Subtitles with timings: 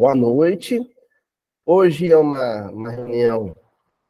[0.00, 0.80] boa noite.
[1.66, 3.54] Hoje é uma, uma reunião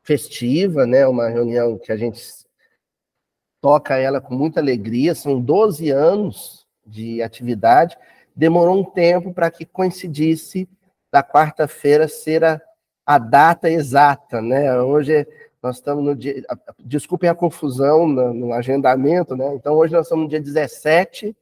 [0.04, 1.04] festiva, né?
[1.04, 2.22] Uma reunião que a gente
[3.60, 5.16] toca ela com muita alegria.
[5.16, 7.98] São 12 anos de atividade.
[8.36, 10.68] Demorou um tempo para que coincidisse
[11.10, 12.62] da quarta-feira ser a,
[13.04, 14.80] a data exata, né?
[14.80, 15.26] Hoje
[15.60, 16.40] nós estamos no dia.
[16.78, 19.56] Desculpem a confusão no, no agendamento, né?
[19.56, 21.36] Então, hoje nós estamos no dia 17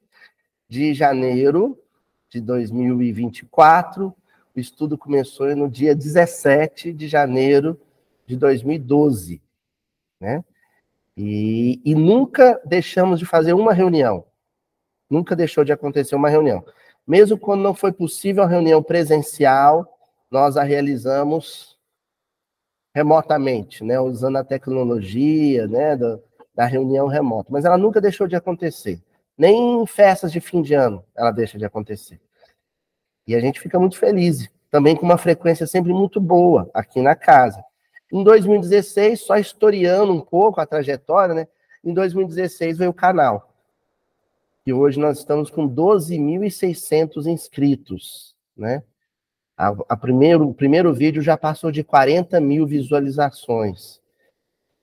[0.66, 1.78] de janeiro
[2.30, 4.16] de 2024.
[4.58, 7.80] O estudo começou no dia 17 de janeiro
[8.26, 9.40] de 2012,
[10.20, 10.44] né?
[11.16, 14.24] E, e nunca deixamos de fazer uma reunião.
[15.08, 16.64] Nunca deixou de acontecer uma reunião.
[17.06, 19.96] Mesmo quando não foi possível a reunião presencial,
[20.28, 21.78] nós a realizamos
[22.92, 26.18] remotamente, né, usando a tecnologia, né, da,
[26.52, 27.48] da reunião remota.
[27.52, 29.00] Mas ela nunca deixou de acontecer.
[29.38, 32.20] Nem em festas de fim de ano ela deixa de acontecer.
[33.28, 37.14] E a gente fica muito feliz, também com uma frequência sempre muito boa aqui na
[37.14, 37.62] casa.
[38.10, 41.46] Em 2016, só historiando um pouco a trajetória, né?
[41.84, 43.52] Em 2016 veio o canal.
[44.66, 48.82] E hoje nós estamos com 12.600 inscritos, né?
[49.54, 54.00] A, a primeiro, o primeiro vídeo já passou de 40 mil visualizações.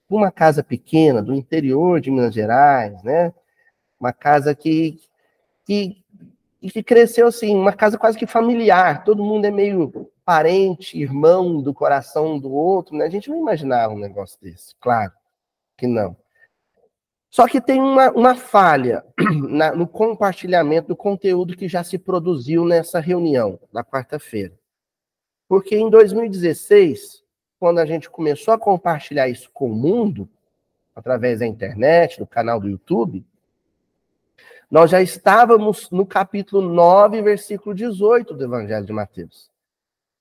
[0.07, 3.33] Uma casa pequena, do interior de Minas Gerais, né?
[3.99, 4.99] Uma casa que,
[5.65, 6.04] que,
[6.69, 9.03] que cresceu assim, uma casa quase que familiar.
[9.03, 13.05] Todo mundo é meio parente, irmão do coração do outro, né?
[13.05, 15.11] A gente não imaginava um negócio desse, claro
[15.77, 16.15] que não.
[17.29, 19.03] Só que tem uma, uma falha
[19.49, 24.57] na, no compartilhamento do conteúdo que já se produziu nessa reunião, na quarta-feira.
[25.47, 27.23] Porque em 2016,
[27.59, 30.29] quando a gente começou a compartilhar isso com o mundo,
[30.95, 33.25] através da internet, do canal do YouTube,
[34.75, 39.49] nós já estávamos no capítulo 9, versículo 18 do Evangelho de Mateus.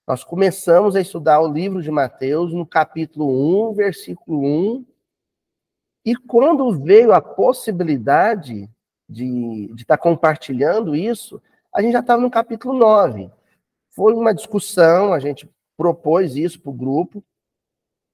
[0.06, 4.38] Nós começamos a estudar o livro de Mateus no capítulo 1, versículo
[4.76, 4.86] 1.
[6.04, 8.70] E quando veio a possibilidade
[9.08, 11.42] de estar tá compartilhando isso,
[11.74, 13.32] a gente já estava no capítulo 9.
[13.90, 17.24] Foi uma discussão, a gente propôs isso para o grupo,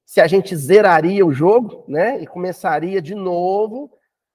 [0.07, 3.91] se a gente zeraria o jogo, né, e começaria de novo,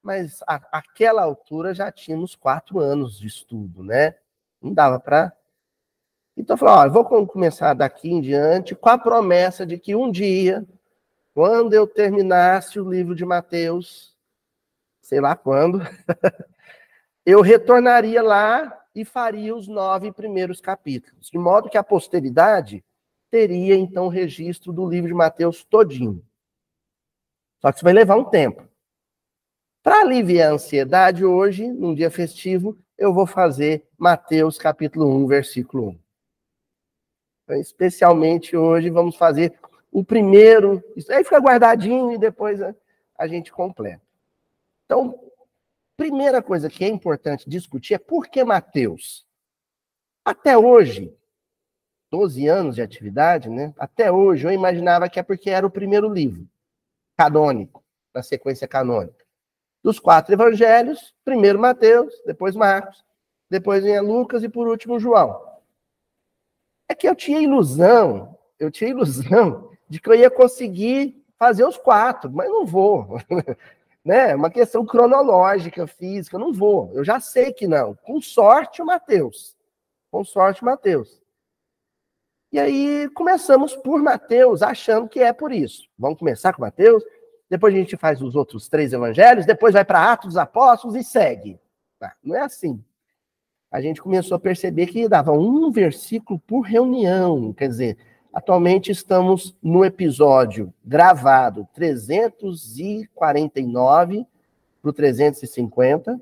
[0.06, 4.14] mas a, aquela altura já tínhamos quatro anos de estudo, né?
[4.62, 5.32] Não dava para.
[6.36, 10.64] Então, falou: ó, vou começar daqui em diante com a promessa de que um dia,
[11.34, 14.16] quando eu terminasse o livro de Mateus,
[15.02, 15.80] sei lá quando,
[17.26, 22.84] eu retornaria lá e faria os nove primeiros capítulos, de modo que a posteridade
[23.28, 26.24] teria então registro do livro de Mateus todinho.
[27.60, 28.68] Só que isso vai levar um tempo.
[29.86, 35.90] Para aliviar a ansiedade, hoje, num dia festivo, eu vou fazer Mateus capítulo 1, versículo
[35.90, 35.98] 1.
[37.44, 39.56] Então, especialmente hoje, vamos fazer
[39.92, 40.82] o primeiro.
[40.96, 42.58] Isso aí fica guardadinho e depois
[43.16, 44.02] a gente completa.
[44.86, 45.16] Então,
[45.96, 49.24] primeira coisa que é importante discutir é por que Mateus?
[50.24, 51.16] Até hoje,
[52.10, 53.72] 12 anos de atividade, né?
[53.78, 56.44] Até hoje eu imaginava que é porque era o primeiro livro
[57.16, 59.25] canônico, na sequência canônica.
[59.86, 63.04] Dos quatro evangelhos, primeiro Mateus, depois Marcos,
[63.48, 65.40] depois vem Lucas e por último João.
[66.88, 71.76] É que eu tinha ilusão, eu tinha ilusão de que eu ia conseguir fazer os
[71.76, 73.20] quatro, mas não vou.
[74.04, 74.34] né?
[74.34, 76.90] Uma questão cronológica, física, não vou.
[76.92, 77.94] Eu já sei que não.
[77.94, 79.56] Com sorte, o Mateus.
[80.10, 81.22] Com sorte, o Mateus.
[82.50, 85.88] E aí começamos por Mateus, achando que é por isso.
[85.96, 87.04] Vamos começar com Mateus,
[87.48, 91.04] depois a gente faz os outros três evangelhos, depois vai para Atos dos Apóstolos e
[91.04, 91.60] segue.
[92.22, 92.82] Não é assim.
[93.70, 97.98] A gente começou a perceber que dava um versículo por reunião, quer dizer,
[98.36, 104.26] Atualmente estamos no episódio gravado 349
[104.82, 106.20] para o 350.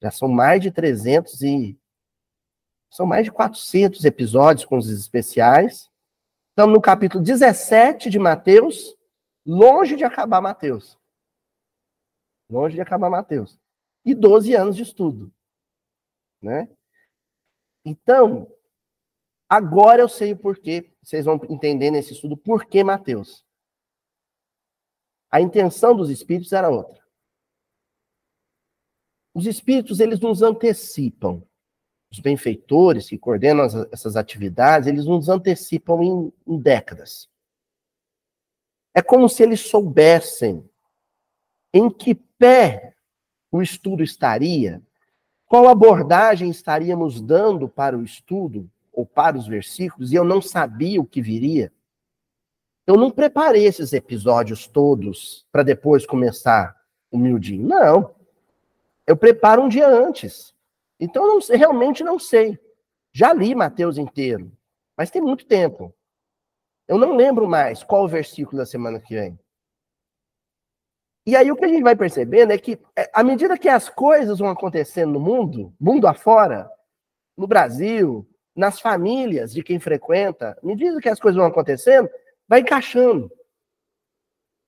[0.00, 1.76] Já são mais de 300 e
[2.88, 5.90] são mais de 400 episódios com os especiais.
[6.50, 8.96] Estamos no capítulo 17 de Mateus,
[9.44, 10.98] longe de acabar Mateus.
[12.48, 13.58] Longe de acabar Mateus.
[14.04, 15.32] E 12 anos de estudo,
[16.42, 16.68] né?
[17.84, 18.50] Então,
[19.50, 23.44] Agora eu sei o porquê, vocês vão entender nesse estudo por que Mateus.
[25.28, 27.02] A intenção dos espíritos era outra.
[29.34, 31.42] Os espíritos, eles nos antecipam.
[32.12, 37.28] Os benfeitores que coordenam as, essas atividades, eles nos antecipam em, em décadas.
[38.94, 40.68] É como se eles soubessem
[41.72, 42.94] em que pé
[43.50, 44.82] o estudo estaria,
[45.46, 51.00] qual abordagem estaríamos dando para o estudo ou para os versículos, e eu não sabia
[51.00, 51.72] o que viria,
[52.86, 56.76] eu não preparei esses episódios todos para depois começar
[57.10, 57.66] o miudinho.
[57.66, 58.14] Não.
[59.06, 60.54] Eu preparo um dia antes.
[60.98, 62.58] Então, eu não, realmente não sei.
[63.12, 64.52] Já li Mateus inteiro,
[64.96, 65.94] mas tem muito tempo.
[66.90, 69.38] Eu não lembro mais qual o versículo da semana que vem.
[71.24, 72.80] E aí o que a gente vai percebendo é que,
[73.12, 76.68] à medida que as coisas vão acontecendo no mundo, mundo afora,
[77.36, 82.10] no Brasil, nas famílias de quem frequenta, à medida que as coisas vão acontecendo,
[82.48, 83.30] vai encaixando.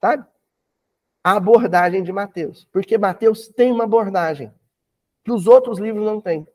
[0.00, 0.24] Sabe?
[1.24, 2.64] A abordagem de Mateus.
[2.66, 4.54] Porque Mateus tem uma abordagem
[5.24, 6.46] que os outros livros não têm.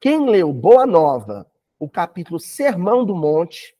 [0.00, 1.48] Quem leu Boa Nova,
[1.80, 3.74] o capítulo Sermão do Monte,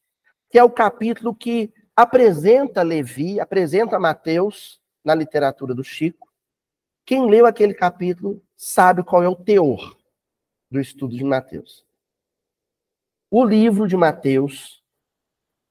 [0.49, 6.27] que é o capítulo que apresenta Levi, apresenta Mateus na literatura do Chico.
[7.05, 9.97] Quem leu aquele capítulo sabe qual é o teor
[10.71, 11.85] do estudo de Mateus.
[13.31, 14.83] O livro de Mateus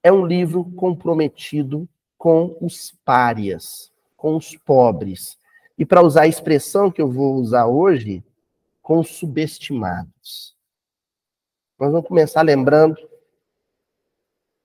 [0.03, 5.37] é um livro comprometido com os párias, com os pobres.
[5.77, 8.23] E para usar a expressão que eu vou usar hoje,
[8.81, 10.58] com os subestimados.
[11.79, 12.97] Nós vamos começar lembrando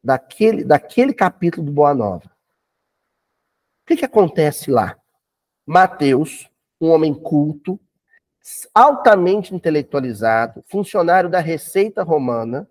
[0.02, 2.26] daquele, daquele capítulo do Boa Nova.
[2.26, 4.98] O que, que acontece lá?
[5.64, 6.50] Mateus,
[6.80, 7.78] um homem culto,
[8.74, 12.68] altamente intelectualizado, funcionário da Receita Romana,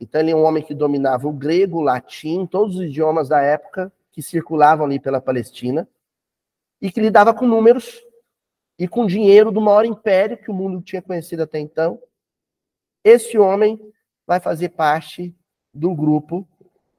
[0.00, 3.42] então ele é um homem que dominava o grego, o latim, todos os idiomas da
[3.42, 5.86] época que circulavam ali pela Palestina,
[6.80, 8.02] e que lidava com números
[8.78, 12.00] e com dinheiro do maior império que o mundo tinha conhecido até então.
[13.06, 13.80] Esse homem
[14.26, 15.32] vai fazer parte
[15.72, 16.44] do grupo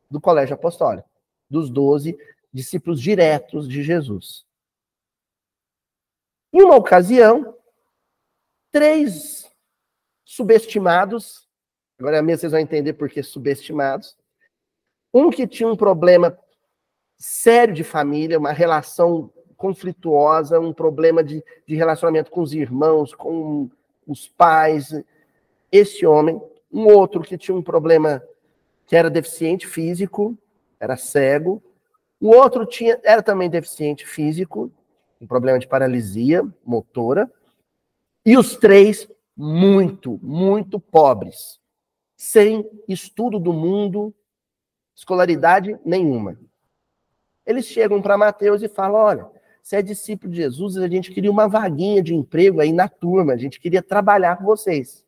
[0.09, 1.09] do colégio apostólico,
[1.49, 2.17] dos doze
[2.53, 4.45] discípulos diretos de Jesus.
[6.53, 7.57] Em uma ocasião,
[8.71, 9.51] três
[10.23, 11.45] subestimados,
[11.99, 14.17] agora mesmo vocês vão entender por que subestimados,
[15.13, 16.39] um que tinha um problema
[17.17, 23.69] sério de família, uma relação conflituosa, um problema de, de relacionamento com os irmãos, com
[24.07, 24.93] os pais,
[25.71, 26.41] esse homem,
[26.71, 28.21] um outro que tinha um problema
[28.85, 30.37] que era deficiente físico,
[30.79, 31.61] era cego.
[32.19, 34.71] O outro tinha, era também deficiente físico,
[35.19, 37.31] um problema de paralisia motora.
[38.25, 41.59] E os três muito, muito pobres,
[42.15, 44.13] sem estudo do mundo,
[44.95, 46.39] escolaridade nenhuma.
[47.45, 49.31] Eles chegam para Mateus e falam: olha,
[49.61, 53.33] você é discípulo de Jesus, a gente queria uma vaguinha de emprego aí na turma,
[53.33, 55.05] a gente queria trabalhar com vocês,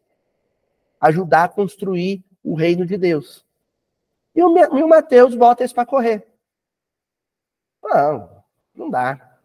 [0.99, 3.45] ajudar a construir o reino de Deus.
[4.35, 6.27] E o, e o Mateus bota isso para correr.
[7.83, 8.43] Não,
[8.75, 9.37] não dá.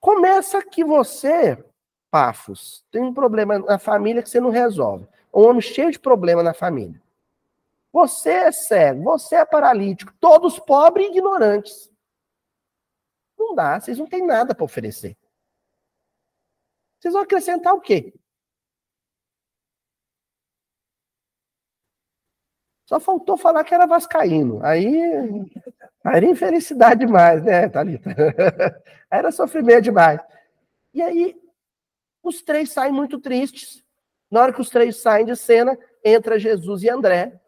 [0.00, 1.62] Começa que você,
[2.10, 5.06] Pafos, tem um problema na família que você não resolve.
[5.34, 7.00] Um homem cheio de problema na família.
[7.92, 11.90] Você é cego, você é paralítico, todos pobres e ignorantes.
[13.36, 15.16] Não dá, vocês não têm nada para oferecer.
[16.98, 18.12] Vocês vão acrescentar o quê?
[22.88, 24.64] Só faltou falar que era vascaíno.
[24.64, 24.86] Aí,
[26.02, 28.16] aí era infelicidade demais, né, Thalita?
[29.12, 30.18] era sofrimento demais.
[30.94, 31.36] E aí,
[32.22, 33.84] os três saem muito tristes.
[34.30, 37.38] Na hora que os três saem de cena, entra Jesus e André.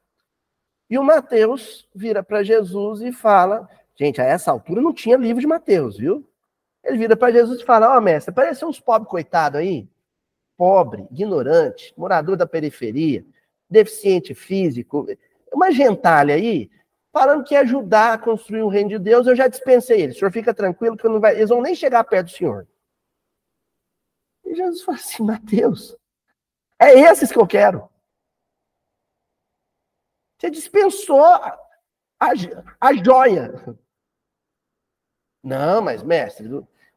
[0.90, 3.66] E o Mateus vira para Jesus e fala:
[3.96, 6.28] Gente, a essa altura não tinha livro de Mateus, viu?
[6.84, 9.88] Ele vira para Jesus e fala: Ó, oh, mestre, parece uns pobres coitados aí.
[10.54, 13.24] Pobre, ignorante, morador da periferia,
[13.70, 15.06] deficiente físico
[15.52, 16.70] uma gentalha aí,
[17.12, 20.16] falando que ajudar a construir o reino de Deus, eu já dispensei eles.
[20.16, 22.68] O senhor fica tranquilo que vai, eles vão nem chegar perto do senhor.
[24.44, 25.96] E Jesus fala assim, Mateus,
[26.78, 27.88] é esses que eu quero.
[30.38, 31.58] Você dispensou a,
[32.18, 32.30] a,
[32.80, 33.52] a joia.
[35.42, 36.48] Não, mas mestre,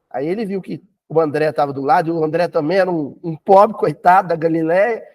[0.10, 3.20] aí ele viu que o André estava do lado, e o André também era um,
[3.24, 5.06] um pobre coitado da Galiléia,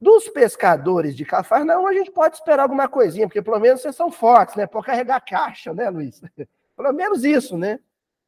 [0.00, 4.10] dos pescadores de Cafarnaum, a gente pode esperar alguma coisinha, porque pelo menos vocês são
[4.10, 4.66] fortes, né?
[4.66, 6.22] Por carregar caixa, né, Luiz?
[6.74, 7.78] pelo menos isso, né?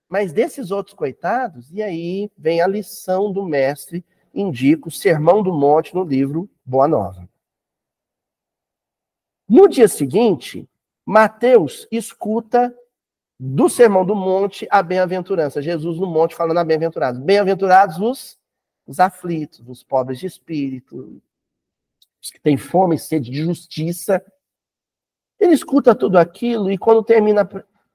[0.08, 5.52] Mas desses outros coitados, e aí vem a lição do mestre, indica o Sermão do
[5.52, 7.26] Monte no livro Boa Nova.
[9.48, 10.68] No dia seguinte,
[11.04, 12.74] Mateus escuta
[13.40, 15.62] do Sermão do Monte a bem-aventurança.
[15.62, 17.20] Jesus no monte falando a bem-aventurados.
[17.20, 18.38] Bem-aventurados os,
[18.86, 21.20] os aflitos, os pobres de espírito,
[22.22, 24.24] os que têm fome e sede de justiça.
[25.40, 27.48] Ele escuta tudo aquilo e quando termina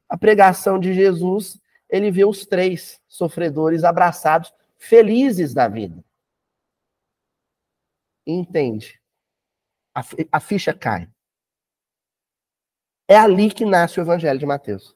[0.09, 6.03] a pregação de Jesus, ele vê os três sofredores abraçados, felizes da vida.
[8.29, 9.01] entende.
[10.31, 11.09] A ficha cai.
[13.07, 14.95] É ali que nasce o Evangelho de Mateus.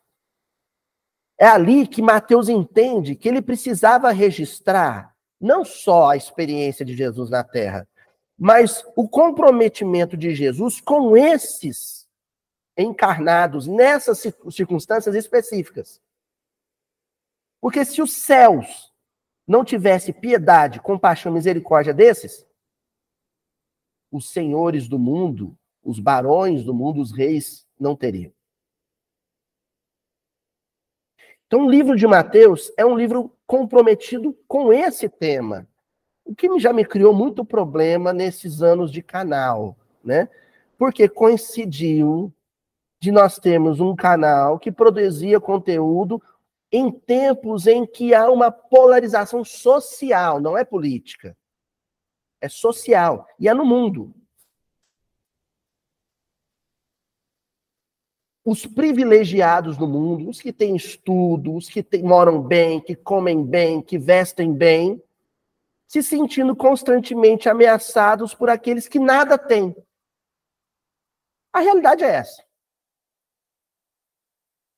[1.39, 7.31] É ali que Mateus entende que ele precisava registrar não só a experiência de Jesus
[7.31, 7.87] na terra,
[8.43, 12.09] mas o comprometimento de Jesus com esses
[12.75, 16.01] encarnados nessas circunstâncias específicas.
[17.61, 18.91] Porque se os céus
[19.47, 22.43] não tivesse piedade, compaixão, misericórdia desses,
[24.11, 28.33] os senhores do mundo, os barões do mundo, os reis não teriam.
[31.45, 35.69] Então, o livro de Mateus é um livro comprometido com esse tema,
[36.25, 40.29] o que já me criou muito problema nesses anos de canal, né?
[40.77, 42.33] Porque coincidiu
[42.99, 46.21] de nós termos um canal que produzia conteúdo
[46.71, 51.35] em tempos em que há uma polarização social, não é política.
[52.39, 54.13] É social e é no mundo.
[58.43, 63.43] os privilegiados do mundo, os que têm estudo, os que tem, moram bem, que comem
[63.43, 65.01] bem, que vestem bem,
[65.91, 69.75] se sentindo constantemente ameaçados por aqueles que nada têm.
[71.51, 72.41] A realidade é essa.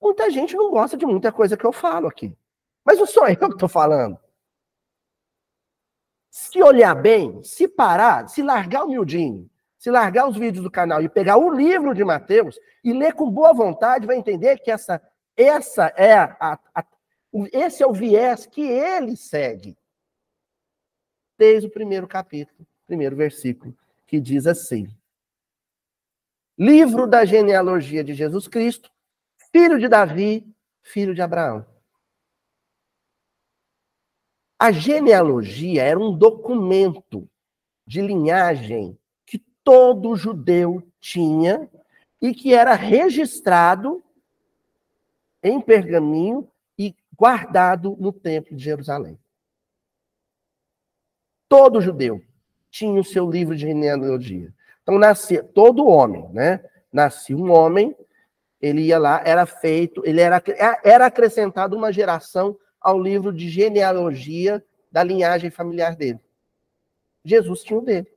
[0.01, 2.35] Muita gente não gosta de muita coisa que eu falo aqui.
[2.83, 4.19] Mas não sou eu que estou falando.
[6.31, 11.03] Se olhar bem, se parar, se largar o miudinho, se largar os vídeos do canal
[11.03, 14.99] e pegar o livro de Mateus e ler com boa vontade, vai entender que essa,
[15.37, 16.83] essa é a, a,
[17.51, 19.77] esse é o viés que ele segue.
[21.37, 23.75] Desde o primeiro capítulo, primeiro versículo,
[24.05, 24.87] que diz assim:
[26.57, 28.91] Livro da genealogia de Jesus Cristo,
[29.51, 30.45] filho de Davi,
[30.81, 31.65] filho de Abraão.
[34.59, 37.29] A genealogia era um documento
[37.85, 38.97] de linhagem
[39.63, 41.69] todo judeu tinha
[42.21, 44.03] e que era registrado
[45.41, 49.17] em pergaminho e guardado no templo de Jerusalém.
[51.53, 52.19] Todo judeu
[52.71, 54.51] tinha o seu livro de genealogia.
[54.81, 56.65] Então nascia todo homem, né?
[56.91, 57.95] Nascia um homem,
[58.59, 60.41] ele ia lá, era feito, ele era
[60.83, 66.19] era acrescentado uma geração ao livro de genealogia da linhagem familiar dele.
[67.23, 68.11] Jesus tinha o dele.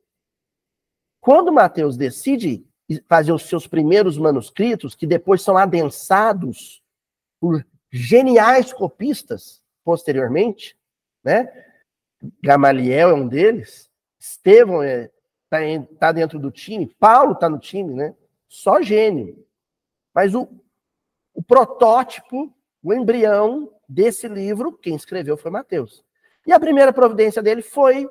[1.21, 2.67] Quando Mateus decide
[3.07, 6.83] fazer os seus primeiros manuscritos, que depois são adensados
[7.39, 10.75] por geniais copistas posteriormente,
[11.23, 11.66] né?
[12.43, 17.59] Gamaliel é um deles, Estevão está é, tá, tá dentro do time, Paulo está no
[17.59, 18.15] time, né?
[18.49, 19.45] Só gênio.
[20.15, 20.49] Mas o,
[21.35, 22.53] o protótipo,
[22.83, 26.05] o embrião desse livro, quem escreveu foi Mateus.
[26.47, 28.09] E a primeira providência dele foi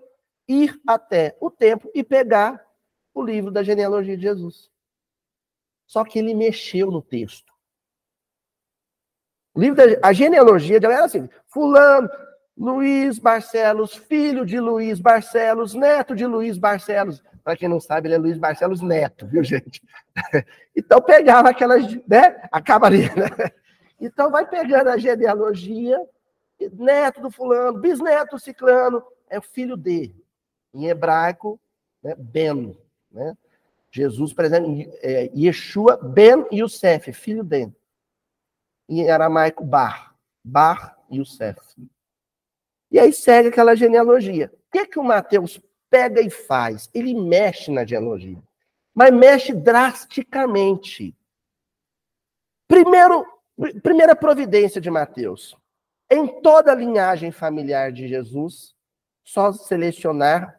[0.48, 2.64] ir até o templo e pegar
[3.14, 4.70] o livro da genealogia de Jesus.
[5.88, 7.54] Só que ele mexeu no texto.
[9.54, 12.10] O livro da a genealogia dela era assim: Fulano,
[12.58, 17.22] Luiz Barcelos, filho de Luiz Barcelos, neto de Luiz Barcelos.
[17.44, 19.82] Para quem não sabe, ele é Luiz Barcelos Neto, viu, gente?
[20.76, 22.42] Então pegava aquelas, né?
[22.52, 23.52] Acabaria, né?
[24.00, 25.98] Então vai pegando a genealogia,
[26.74, 30.16] neto do fulano, bisneto do ciclano, é o filho dele.
[30.74, 31.60] Em hebraico,
[32.04, 32.78] né, Ben.
[33.12, 33.38] Né?
[33.92, 37.74] Jesus, por exemplo, é, Yeshua ben Yosef, filho dele.
[38.90, 40.16] Em aramaico, Bar.
[40.44, 41.60] Bar Yosef.
[42.96, 44.50] E aí segue aquela genealogia.
[44.70, 45.60] O que, é que o Mateus
[45.90, 46.90] pega e faz?
[46.94, 48.42] Ele mexe na genealogia.
[48.94, 51.14] Mas mexe drasticamente.
[52.66, 53.26] Primeiro,
[53.84, 55.58] primeira providência de Mateus.
[56.10, 58.74] Em toda a linhagem familiar de Jesus,
[59.26, 60.58] só selecionar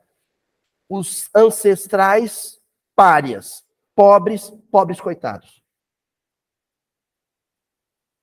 [0.91, 2.61] os ancestrais
[2.95, 3.65] párias,
[3.95, 5.63] pobres, pobres coitados.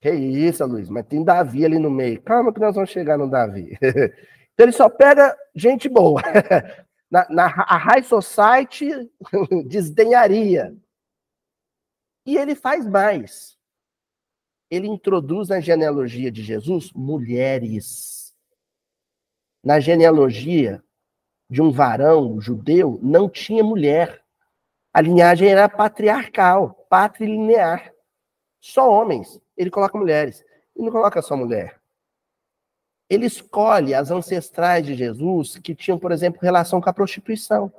[0.04, 2.22] Que isso, Luiz, mas tem Davi ali no meio.
[2.24, 3.78] Calma que nós vamos chegar no Davi.
[3.82, 6.22] então ele só pega gente boa.
[7.10, 8.90] Na, na a High Society
[9.68, 10.76] desdenharia.
[12.26, 13.56] E ele faz mais.
[14.70, 18.34] Ele introduz na genealogia de Jesus mulheres.
[19.64, 20.84] Na genealogia
[21.48, 24.24] de um varão judeu não tinha mulher.
[24.92, 27.94] A linhagem era patriarcal, patrilinear.
[28.60, 29.40] Só homens.
[29.58, 30.44] Ele coloca mulheres.
[30.76, 31.80] E não coloca só mulher.
[33.10, 37.72] Ele escolhe as ancestrais de Jesus que tinham, por exemplo, relação com a prostituição.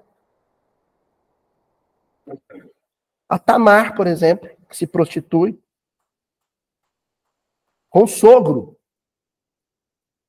[3.29, 5.59] A Tamar, por exemplo, que se prostitui
[7.91, 8.79] com o sogro.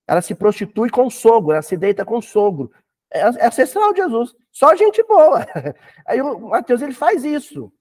[0.08, 2.72] Ela se prostitui com o sogro, ela se deita com o sogro
[3.16, 4.36] é, é ancestral de Jesus.
[4.52, 5.46] Só gente boa.
[6.06, 7.72] Aí o Mateus ele faz isso.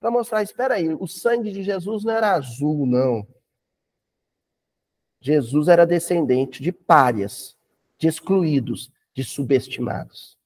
[0.00, 3.26] Para mostrar, espera aí, o sangue de Jesus não era azul, não.
[5.20, 7.54] Jesus era descendente de párias,
[7.98, 10.38] de excluídos, de subestimados.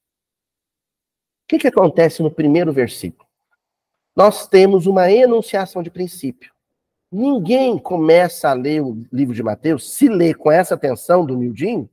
[1.43, 3.25] O que, que acontece no primeiro versículo?
[4.13, 6.53] Nós temos uma enunciação de princípio.
[7.09, 11.89] Ninguém começa a ler o livro de Mateus, se lê com essa atenção do Mildinho,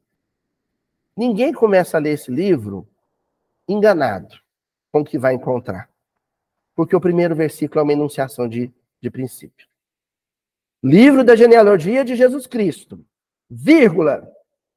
[1.17, 2.89] ninguém começa a ler esse livro
[3.69, 4.35] enganado
[4.91, 5.92] com o que vai encontrar.
[6.75, 9.67] Porque o primeiro versículo é uma enunciação de, de princípio.
[10.83, 13.05] Livro da genealogia de Jesus Cristo,
[13.49, 14.29] vírgula,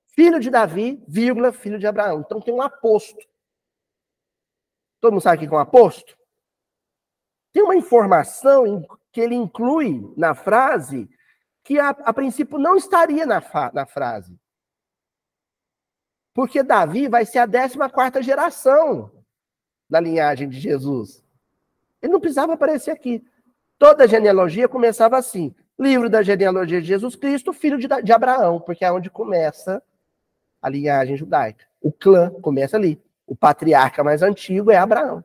[0.08, 2.22] filho de Davi, vírgula, filho de Abraão.
[2.22, 3.25] Então tem um aposto.
[5.02, 6.18] Todo mundo sabe o que é um aposto?
[7.52, 11.10] Tem uma informação que ele inclui na frase
[11.64, 13.42] que a, a princípio não estaria na,
[13.74, 14.40] na frase.
[16.34, 19.12] Porque Davi vai ser a 14 geração
[19.90, 21.25] da linhagem de Jesus.
[22.06, 23.26] Ele não precisava aparecer aqui.
[23.80, 28.86] Toda genealogia começava assim: livro da genealogia de Jesus Cristo, filho de, de Abraão, porque
[28.86, 29.82] é onde começa
[30.62, 31.66] a linhagem judaica.
[31.82, 33.02] O clã começa ali.
[33.26, 35.24] O patriarca mais antigo é Abraão.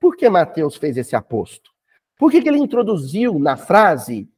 [0.00, 1.70] Por que Mateus fez esse aposto?
[2.16, 4.30] Por que, que ele introduziu na frase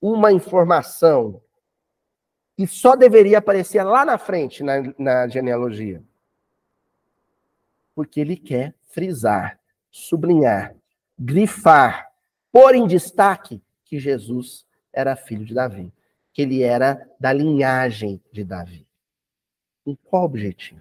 [0.00, 1.42] uma informação
[2.56, 6.02] que só deveria aparecer lá na frente, na, na genealogia?
[7.94, 10.74] Porque ele quer frisar, sublinhar,
[11.18, 12.10] grifar,
[12.52, 15.92] pôr em destaque que Jesus era filho de Davi,
[16.32, 18.86] que ele era da linhagem de Davi.
[19.84, 20.80] Com qual objetivo?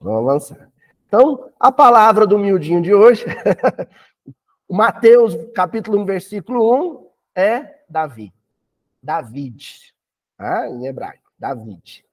[0.00, 0.70] Vamos avançar.
[1.06, 3.24] Então, a palavra do miudinho de hoje,
[4.68, 8.32] Mateus, capítulo 1, versículo 1, é Davi.
[9.02, 9.94] David.
[10.36, 10.68] Tá?
[10.68, 12.04] Em hebraico, David.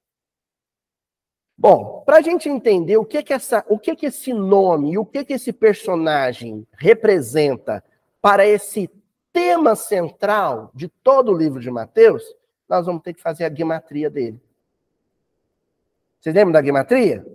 [1.58, 4.98] Bom, para a gente entender o que que, essa, o que que esse nome e
[4.98, 7.84] o que que esse personagem representa
[8.22, 8.90] para esse
[9.34, 12.24] tema central de todo o livro de Mateus,
[12.70, 14.40] nós vamos ter que fazer a guimatria dele.
[16.20, 17.26] Vocês lembram da guimatria?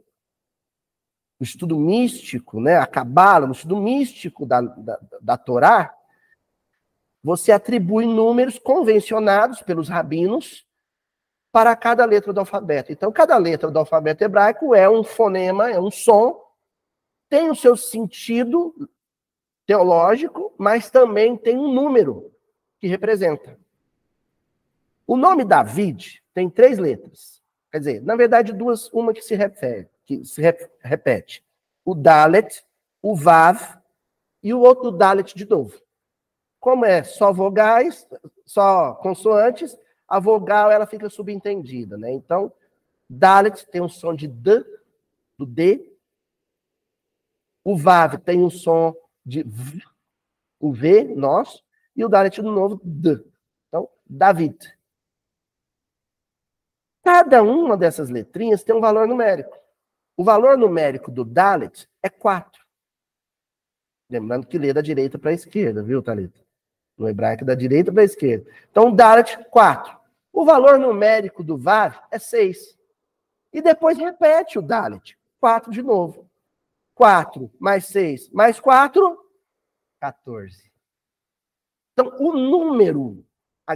[1.42, 5.92] no estudo místico, né, a Cabala, no estudo místico da, da, da Torá,
[7.20, 10.64] você atribui números convencionados pelos rabinos
[11.52, 12.90] para cada letra do alfabeto.
[12.90, 16.42] Então, cada letra do alfabeto hebraico é um fonema, é um som,
[17.28, 18.74] tem o seu sentido
[19.66, 22.32] teológico, mas também tem um número
[22.80, 23.58] que representa.
[25.06, 27.42] O nome David tem três letras.
[27.70, 30.40] Quer dizer, na verdade, duas, uma que se refere, que se
[30.80, 31.44] repete.
[31.84, 32.64] O Dalet,
[33.00, 33.78] o Vav
[34.42, 35.80] e o outro Dalet de novo.
[36.58, 38.06] Como é só vogais,
[38.46, 39.76] só consoantes,
[40.12, 42.12] a vogal ela fica subentendida, né?
[42.12, 42.52] Então,
[43.08, 44.62] Dalet tem um som de D,
[45.38, 45.90] do D.
[47.64, 48.94] O Vav tem um som
[49.24, 49.82] de V,
[50.60, 51.64] o V, nós,
[51.96, 53.24] e o Dalet do novo, D.
[53.68, 54.76] Então, David.
[57.02, 59.56] Cada uma dessas letrinhas tem um valor numérico.
[60.14, 62.62] O valor numérico do Dalet é 4.
[64.10, 66.38] Lembrando que lê da direita para a esquerda, viu, Thalita?
[66.98, 68.44] No hebraico, da direita para a esquerda.
[68.70, 70.01] Então, Dalet, 4.
[70.32, 72.78] O valor numérico do Vav é 6.
[73.52, 75.18] E depois repete o Dalet.
[75.38, 76.30] 4 de novo.
[76.94, 79.18] 4 mais 6 mais 4,
[80.00, 80.72] 14.
[81.92, 83.24] Então, o número,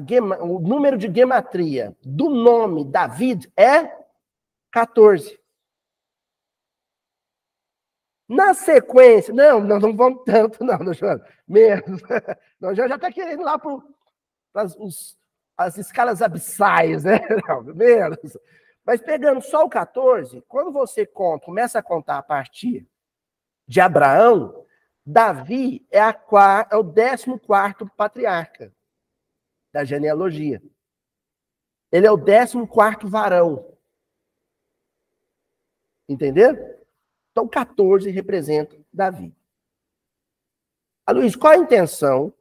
[0.08, 3.84] gema, o número de gematria do nome David é
[4.70, 5.38] 14.
[8.28, 12.02] Na sequência, não, nós não vamos tanto, não, João, menos.
[12.60, 13.78] Nós já está querendo lá para
[14.54, 14.76] as,
[15.56, 17.18] as escalas abissais, né?
[17.48, 18.36] Não, menos.
[18.84, 22.86] Mas pegando só o 14, quando você conta, começa a contar a partir
[23.66, 24.64] de Abraão,
[25.04, 26.14] Davi é, a,
[26.70, 27.40] é o 14
[27.96, 28.72] patriarca
[29.72, 30.62] da genealogia.
[31.90, 32.56] Ele é o 14
[33.04, 33.76] varão.
[36.08, 36.54] Entendeu?
[37.30, 39.36] Então, 14 representa Davi.
[41.04, 42.32] A Luiz, qual a intenção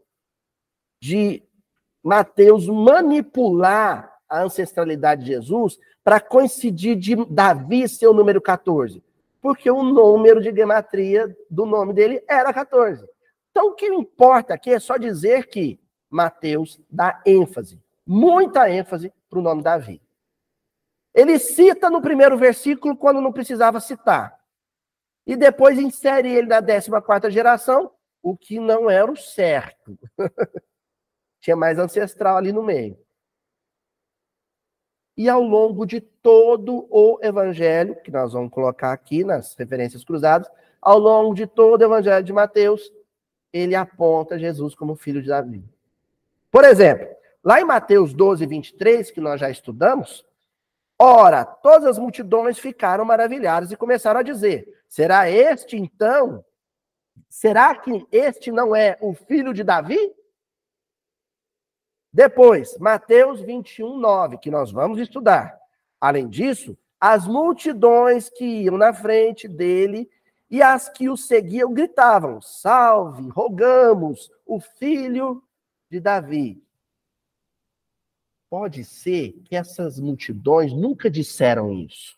[0.99, 1.44] de
[2.05, 9.03] Mateus manipular a ancestralidade de Jesus para coincidir de Davi ser o número 14?
[9.41, 13.03] Porque o número de gematria do nome dele era 14.
[13.49, 19.39] Então, o que importa aqui é só dizer que Mateus dá ênfase, muita ênfase para
[19.39, 19.99] o nome Davi.
[21.11, 24.37] Ele cita no primeiro versículo quando não precisava citar
[25.25, 27.89] e depois insere ele na 14 geração,
[28.21, 29.97] o que não era o certo.
[31.45, 32.97] Tinha mais ancestral ali no meio.
[35.15, 40.49] e ao longo de todo o evangelho, que nós vamos colocar aqui nas referências cruzadas,
[40.81, 42.91] ao longo de todo o evangelho de Mateus,
[43.53, 45.63] ele aponta Jesus como filho de Davi.
[46.51, 47.07] Por exemplo,
[47.43, 50.25] lá em Mateus 12, 23, que nós já estudamos,
[50.99, 56.43] ora, todas as multidões ficaram maravilhadas e começaram a dizer: será este então?
[57.29, 59.99] Será que este não é o filho de Davi?
[62.15, 65.59] Depois, Mateus 21, 9, que nós vamos estudar.
[65.99, 70.09] Além disso, as multidões que iam na frente dele
[70.49, 75.43] e as que o seguiam gritavam: Salve, rogamos o filho
[75.91, 76.63] de Davi.
[78.49, 82.17] Pode ser que essas multidões nunca disseram isso.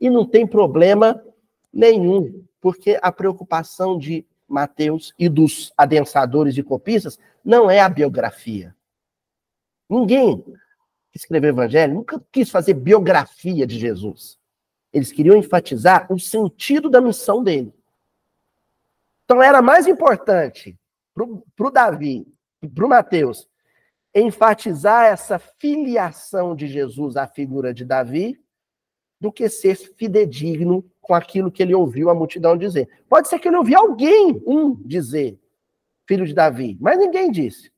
[0.00, 1.24] E não tem problema
[1.72, 8.74] nenhum, porque a preocupação de Mateus e dos adensadores e copistas não é a biografia.
[9.88, 10.42] Ninguém
[11.10, 14.38] que escreveu o evangelho nunca quis fazer biografia de Jesus.
[14.92, 17.72] Eles queriam enfatizar o sentido da missão dele.
[19.24, 20.78] Então era mais importante
[21.14, 22.26] para o Davi,
[22.74, 23.48] para o Mateus,
[24.14, 28.40] enfatizar essa filiação de Jesus à figura de Davi,
[29.20, 32.86] do que ser fidedigno com aquilo que ele ouviu a multidão dizer.
[33.08, 35.40] Pode ser que ele ouviu alguém, um, dizer,
[36.06, 37.72] filho de Davi, mas ninguém disse.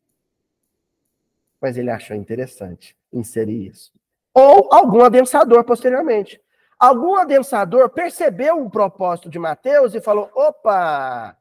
[1.61, 3.93] Mas ele achou interessante inserir isso.
[4.35, 6.43] Ou algum adensador posteriormente.
[6.77, 11.37] Algum adensador percebeu o propósito de Mateus e falou: opa,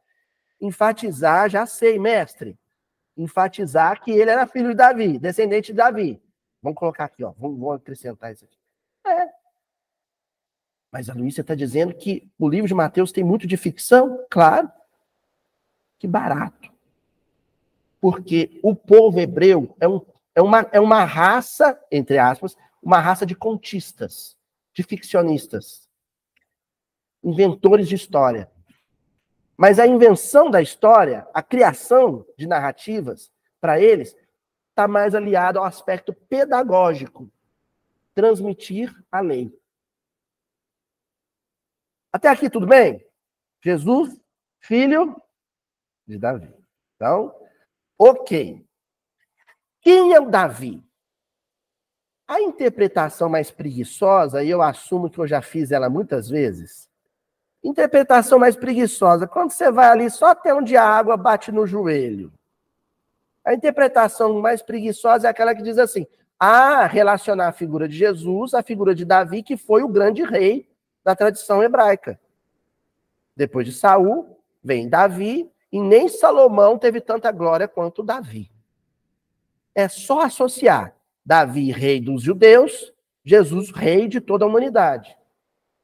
[0.61, 2.55] enfatizar, já sei, mestre.
[3.17, 6.21] Enfatizar que ele era filho de Davi, descendente de Davi.
[6.61, 7.33] Vamos colocar aqui, ó.
[7.39, 8.57] Vamos, acrescentar isso aqui.
[9.07, 9.27] É,
[10.91, 14.25] mas a Luísa está dizendo que o livro de Mateus tem muito de ficção?
[14.29, 14.71] Claro.
[15.99, 16.71] Que barato.
[18.01, 20.01] Porque o povo hebreu é, um,
[20.33, 24.37] é, uma, é uma raça, entre aspas, uma raça de contistas,
[24.73, 25.87] de ficcionistas,
[27.23, 28.49] inventores de história.
[29.57, 34.15] Mas a invenção da história, a criação de narrativas, para eles,
[34.69, 37.29] está mais aliado ao aspecto pedagógico
[38.15, 39.53] transmitir a lei.
[42.11, 43.05] Até aqui tudo bem?
[43.63, 44.19] Jesus,
[44.59, 45.15] filho
[46.07, 46.51] de Davi.
[46.95, 47.33] Então,
[47.97, 48.65] ok.
[49.81, 50.83] Quem é o Davi?
[52.27, 56.89] A interpretação mais preguiçosa, e eu assumo que eu já fiz ela muitas vezes,
[57.63, 62.31] interpretação mais preguiçosa, quando você vai ali só até onde a água bate no joelho.
[63.43, 66.05] A interpretação mais preguiçosa é aquela que diz assim:
[66.39, 70.68] ah, relacionar a figura de Jesus à figura de Davi, que foi o grande rei
[71.03, 72.19] da tradição hebraica.
[73.35, 78.51] Depois de Saul, vem Davi, e nem Salomão teve tanta glória quanto Davi.
[79.73, 85.15] É só associar Davi, rei dos judeus, Jesus, rei de toda a humanidade.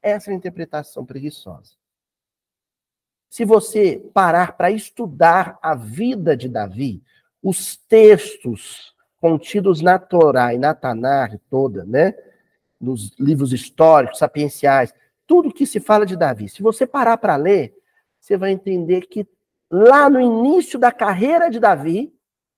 [0.01, 1.73] Essa é a interpretação preguiçosa.
[3.30, 7.04] Se você parar para estudar a vida de Davi,
[7.43, 12.15] os textos contidos na Torá e na Tanar toda, né?
[12.80, 14.93] Nos livros históricos, sapienciais,
[15.27, 16.49] tudo que se fala de Davi.
[16.49, 17.75] Se você parar para ler,
[18.19, 19.27] você vai entender que
[19.69, 22.13] lá no início da carreira de Davi,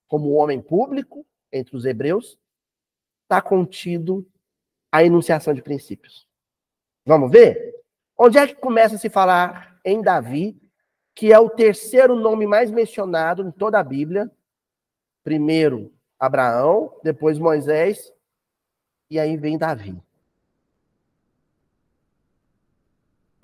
[0.08, 2.38] como homem público entre os hebreus,
[3.23, 4.27] está contido
[4.91, 6.27] a enunciação de princípios.
[7.06, 7.75] Vamos ver?
[8.17, 10.60] Onde é que começa a se falar em Davi,
[11.13, 14.32] que é o terceiro nome mais mencionado em toda a Bíblia?
[15.23, 18.12] Primeiro Abraão, depois Moisés,
[19.10, 20.01] e aí vem Davi.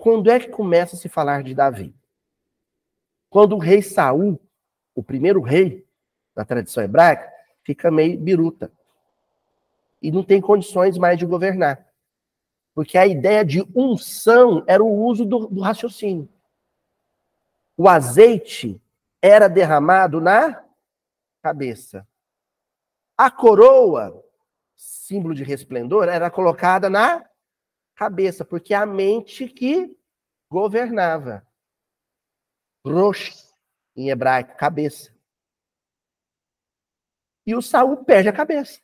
[0.04, 1.96] Quando é que começa a se falar de Davi?
[3.30, 4.38] Quando o rei Saul,
[4.94, 5.88] o primeiro rei
[6.34, 8.70] da tradição hebraica, fica meio biruta.
[10.02, 11.88] E não tem condições mais de governar.
[12.74, 16.28] Porque a ideia de unção era o uso do, do raciocínio.
[17.74, 18.78] O azeite
[19.22, 20.66] era derramado na
[21.42, 22.06] cabeça.
[23.16, 24.22] A coroa,
[24.76, 27.24] símbolo de resplendor, era colocada na
[27.94, 29.96] cabeça, porque a mente que
[30.50, 31.46] governava.
[32.86, 33.52] Rosh,
[33.96, 35.14] em hebraico, cabeça.
[37.46, 38.80] E o Saul perde a cabeça.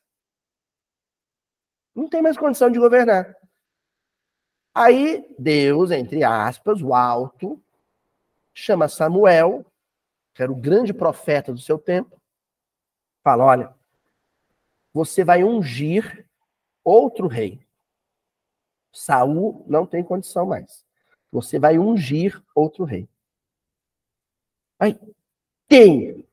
[1.94, 3.36] Não tem mais condição de governar.
[4.74, 7.62] Aí Deus, entre aspas, o alto,
[8.54, 9.66] chama Samuel,
[10.34, 12.20] que era o grande profeta do seu tempo,
[13.22, 13.74] fala: olha,
[14.92, 16.26] você vai ungir
[16.84, 17.66] outro rei.
[18.92, 20.84] Saul não tem condição mais.
[21.32, 23.08] Você vai ungir outro rei.
[24.78, 24.98] Aí,
[25.68, 26.26] tem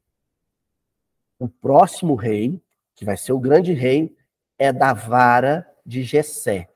[1.37, 2.61] o próximo rei,
[2.95, 4.15] que vai ser o grande rei,
[4.57, 6.69] é da vara de Jessé.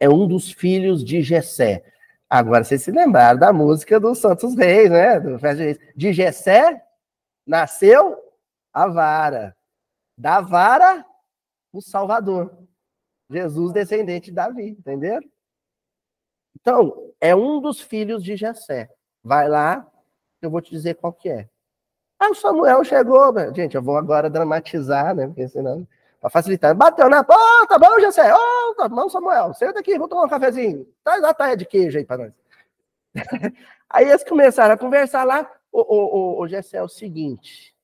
[0.00, 1.84] É um dos filhos de Jessé.
[2.30, 5.18] Agora, vocês se lembraram da música dos Santos Reis, né?
[5.18, 5.80] Do de.
[5.96, 6.82] De Jessé
[7.46, 8.16] nasceu
[8.72, 9.56] a vara.
[10.16, 11.04] Da vara,
[11.72, 12.67] o Salvador.
[13.30, 15.28] Jesus, descendente de Davi, entenderam?
[16.60, 18.90] Então, é um dos filhos de Jessé.
[19.22, 19.86] Vai lá,
[20.40, 21.48] eu vou te dizer qual que é.
[22.18, 23.32] Ah, o Samuel chegou.
[23.54, 25.26] Gente, eu vou agora dramatizar, né?
[25.26, 25.86] Porque senão,
[26.20, 26.74] para facilitar.
[26.74, 28.34] Bateu na porta, tá bom, Jessé?
[28.34, 30.86] Ô, oh, tá bom, Samuel, senta aqui, vou tomar um cafezinho.
[31.04, 32.32] Traz a taia de queijo aí para nós.
[33.88, 35.48] aí eles começaram a conversar lá.
[35.70, 37.74] Ô, ô, ô, ô Jessé, é o seguinte.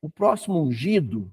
[0.00, 1.30] O próximo ungido,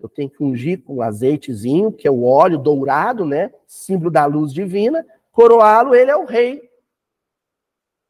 [0.00, 3.52] eu tenho que ungir com azeitezinho, que é o óleo dourado, né?
[3.66, 5.04] Símbolo da luz divina.
[5.32, 6.68] Coroá-lo, ele é o rei.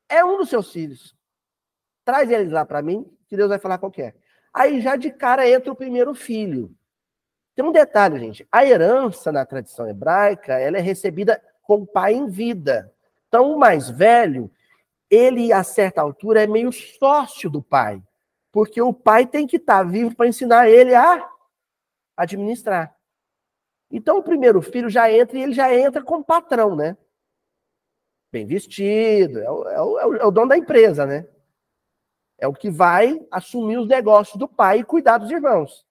[0.08, 1.16] É um dos seus filhos.
[2.04, 4.14] Traz eles lá para mim, que Deus vai falar qual é.
[4.52, 6.74] Aí já de cara entra o primeiro filho.
[7.54, 8.46] Tem um detalhe, gente.
[8.52, 12.92] A herança na tradição hebraica, ela é recebida com o pai em vida.
[13.28, 14.50] Então, o mais velho,
[15.10, 18.02] ele, a certa altura, é meio sócio do pai.
[18.52, 21.28] Porque o pai tem que estar tá vivo para ensinar ele a
[22.18, 22.94] administrar.
[23.90, 26.96] Então, o primeiro filho já entra e ele já entra como patrão, né?
[28.30, 31.26] Bem vestido, é o, é o, é o dono da empresa, né?
[32.36, 35.86] É o que vai assumir os negócios do pai e cuidar dos irmãos.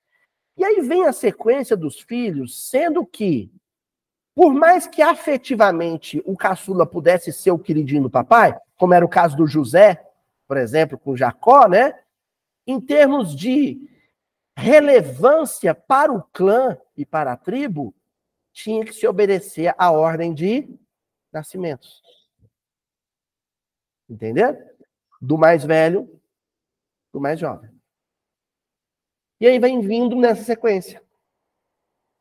[0.56, 3.52] E aí vem a sequência dos filhos, sendo que,
[4.36, 9.10] por mais que afetivamente o caçula pudesse ser o queridinho do papai, como era o
[9.10, 10.04] caso do José,
[10.48, 12.00] por exemplo, com Jacó, né?
[12.66, 13.96] Em termos de
[14.58, 17.93] relevância para o clã e para a tribo,
[18.52, 20.67] tinha que se obedecer à ordem de
[21.32, 22.02] nascimentos.
[24.10, 24.58] Entendeu?
[25.22, 26.10] Do mais velho
[27.13, 27.70] do mais jovem.
[29.39, 31.04] E aí vem vindo nessa sequência.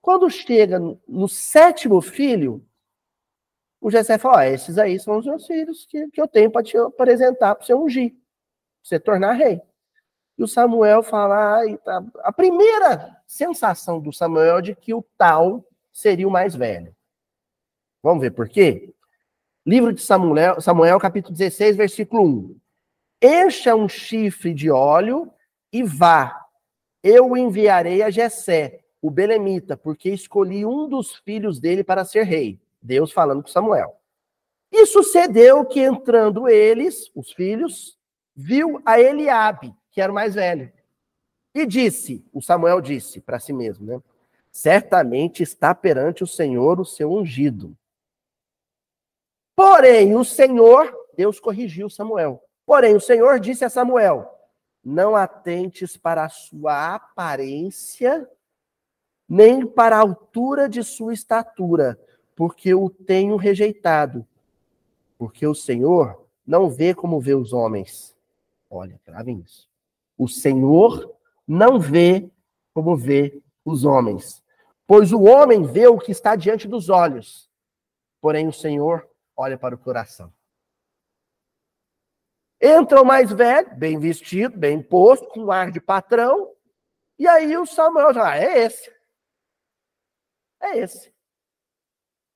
[0.02, 2.62] Quando chega no, sétimo filho,
[3.80, 6.62] o Jessé fala: oh, esses aí são os meus filhos que, que eu tenho para
[6.62, 8.20] te apresentar para você ungir, para
[8.82, 9.62] você tornar rei.
[10.38, 12.04] E o Samuel fala: tá.
[12.24, 16.94] a primeira sensação do Samuel é de que o tal seria o mais velho.
[18.02, 18.94] Vamos ver por quê?
[19.64, 22.60] Livro de Samuel, Samuel capítulo 16, versículo 1
[23.20, 25.32] encha um chifre de óleo
[25.72, 26.44] e vá.
[27.02, 32.24] Eu o enviarei a Jessé, o belemita, porque escolhi um dos filhos dele para ser
[32.24, 32.60] rei.
[32.80, 33.96] Deus falando com Samuel.
[34.70, 37.98] E sucedeu que entrando eles, os filhos,
[38.34, 40.70] viu a Eliabe, que era o mais velho.
[41.54, 44.02] E disse, o Samuel disse para si mesmo, né?
[44.52, 47.74] Certamente está perante o Senhor o seu ungido.
[49.56, 52.42] Porém, o Senhor, Deus corrigiu Samuel.
[52.66, 54.38] Porém, o Senhor disse a Samuel:
[54.84, 58.28] Não atentes para a sua aparência,
[59.26, 61.98] nem para a altura de sua estatura,
[62.34, 64.26] porque o tenho rejeitado.
[65.16, 68.14] Porque o Senhor não vê como vê os homens.
[68.68, 69.66] Olha, gravem isso.
[70.16, 71.14] O Senhor
[71.46, 72.30] não vê
[72.72, 74.42] como vê os homens.
[74.86, 77.50] Pois o homem vê o que está diante dos olhos,
[78.20, 80.32] porém o Senhor olha para o coração.
[82.60, 86.52] Entra o mais velho, bem vestido, bem posto, com ar de patrão.
[87.18, 88.90] E aí o Samuel já, ah, é esse.
[90.60, 91.12] É esse.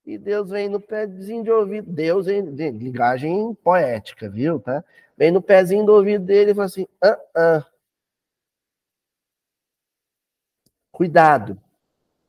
[0.04, 1.90] E Deus vem no pezinho de ouvido.
[1.90, 4.58] Deus de linguagem poética, viu?
[4.58, 4.84] Tá?
[5.16, 7.66] Vem no pezinho do ouvido dele e fala assim: ah, ah.
[11.00, 11.58] Cuidado.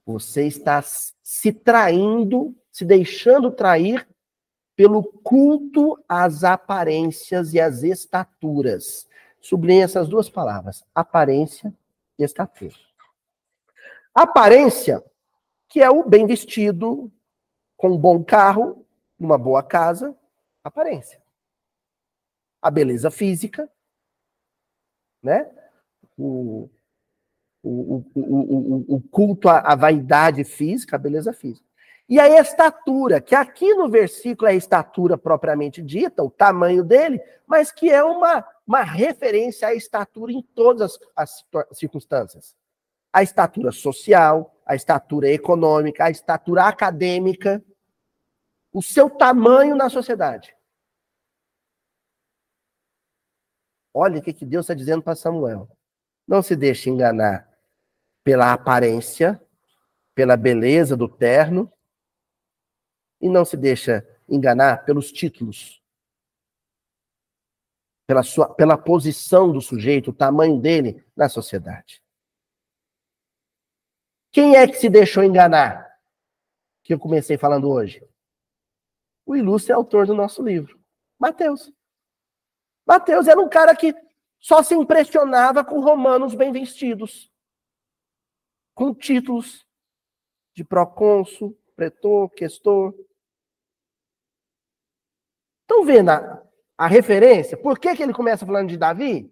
[0.06, 4.08] Você está se traindo, se deixando trair
[4.78, 9.10] pelo culto às aparências e às estaturas.
[9.42, 11.76] Sublinhe essas duas palavras: aparência
[12.18, 12.74] e estatura.
[14.16, 15.04] Aparência,
[15.68, 17.12] que é o bem vestido,
[17.76, 18.88] com um bom carro,
[19.20, 20.18] uma boa casa,
[20.64, 21.22] aparência.
[22.62, 23.70] A beleza física,
[25.22, 25.52] né?
[26.18, 26.70] O,
[27.64, 31.66] o, o, o, o culto à vaidade física, a beleza física.
[32.10, 37.22] E a estatura, que aqui no versículo é a estatura propriamente dita, o tamanho dele,
[37.48, 42.56] mas que é uma, uma referência à estatura em todas as, as circunstâncias.
[43.14, 47.64] A estatura social, a estatura econômica, a estatura acadêmica,
[48.74, 50.56] o seu tamanho na sociedade.
[53.94, 55.70] Olha o que Deus está dizendo para Samuel.
[56.28, 57.51] Não se deixe enganar
[58.24, 59.42] pela aparência,
[60.14, 61.72] pela beleza do terno,
[63.20, 65.82] e não se deixa enganar pelos títulos,
[68.08, 72.02] pela, sua, pela posição do sujeito, o tamanho dele na sociedade.
[74.32, 76.00] Quem é que se deixou enganar?
[76.84, 78.06] Que eu comecei falando hoje.
[79.26, 80.80] O ilustre autor do nosso livro,
[81.20, 81.72] Mateus.
[82.86, 83.94] Mateus era um cara que
[84.40, 87.31] só se impressionava com romanos bem vestidos,
[88.74, 89.66] com títulos
[90.54, 92.94] de procônsul, pretor, questor.
[95.62, 96.44] Estão vendo a,
[96.78, 97.58] a referência?
[97.58, 99.32] Por que, que ele começa falando de Davi?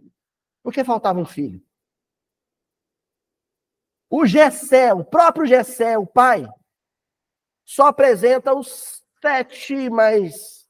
[0.63, 1.63] Porque faltava um filho.
[4.10, 6.47] O Gessé, o próprio Gessé, o pai,
[7.63, 10.67] só apresenta os sete mais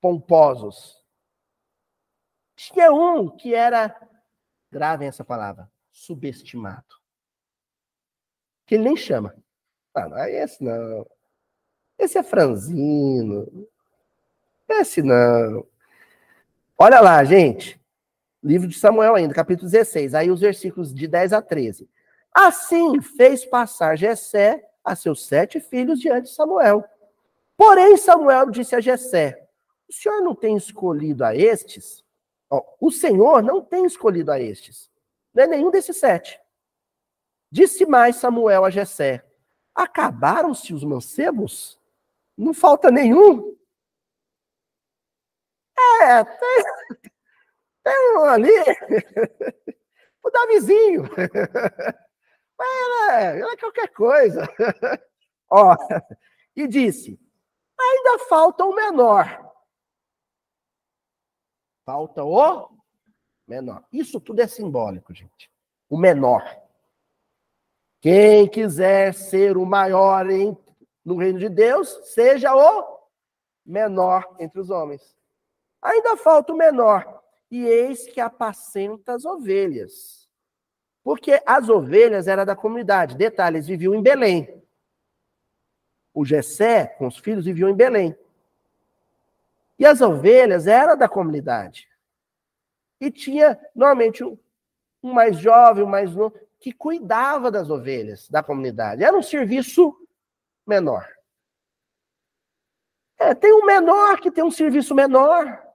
[0.00, 1.04] pomposos.
[2.54, 3.94] Tinha um que era,
[4.70, 6.95] gravem essa palavra, subestimado.
[8.66, 9.34] Que ele nem chama.
[9.94, 11.06] Ah, não é esse não.
[11.98, 13.66] Esse é franzino.
[14.68, 15.66] Esse não.
[16.76, 17.80] Olha lá, gente.
[18.42, 20.14] Livro de Samuel ainda, capítulo 16.
[20.14, 21.88] Aí os versículos de 10 a 13.
[22.34, 26.84] Assim fez passar Jessé a seus sete filhos diante de Samuel.
[27.56, 29.48] Porém, Samuel disse a Jessé:
[29.88, 32.04] O senhor não tem escolhido a estes?
[32.80, 34.90] O Senhor não tem escolhido a estes.
[35.34, 36.40] Não é nenhum desses sete.
[37.56, 39.24] Disse mais Samuel a Jessé:
[39.74, 41.80] Acabaram-se os mancebos?
[42.36, 43.56] Não falta nenhum?
[46.02, 46.64] É, tem,
[47.82, 48.50] tem um ali.
[50.22, 51.04] o Davizinho.
[52.58, 54.42] Era, era qualquer coisa.
[55.50, 55.76] Ó,
[56.54, 57.18] e disse:
[57.78, 59.54] ainda falta o menor.
[61.84, 62.70] Falta o
[63.46, 63.84] menor.
[63.92, 65.50] Isso tudo é simbólico, gente.
[65.88, 66.65] O menor.
[68.06, 70.56] Quem quiser ser o maior em,
[71.04, 73.00] no reino de Deus, seja o
[73.66, 75.18] menor entre os homens.
[75.82, 77.20] Ainda falta o menor.
[77.50, 80.30] E eis que apacenta as ovelhas.
[81.02, 83.16] Porque as ovelhas eram da comunidade.
[83.16, 84.62] Detalhe, eles viviam em Belém.
[86.14, 88.16] O Gessé, com os filhos, viviam em Belém.
[89.76, 91.88] E as ovelhas eram da comunidade.
[93.00, 99.04] E tinha, normalmente, um mais jovem, um mais novo, que cuidava das ovelhas da comunidade.
[99.04, 99.94] Era um serviço
[100.66, 101.06] menor.
[103.18, 105.66] É, tem um menor que tem um serviço menor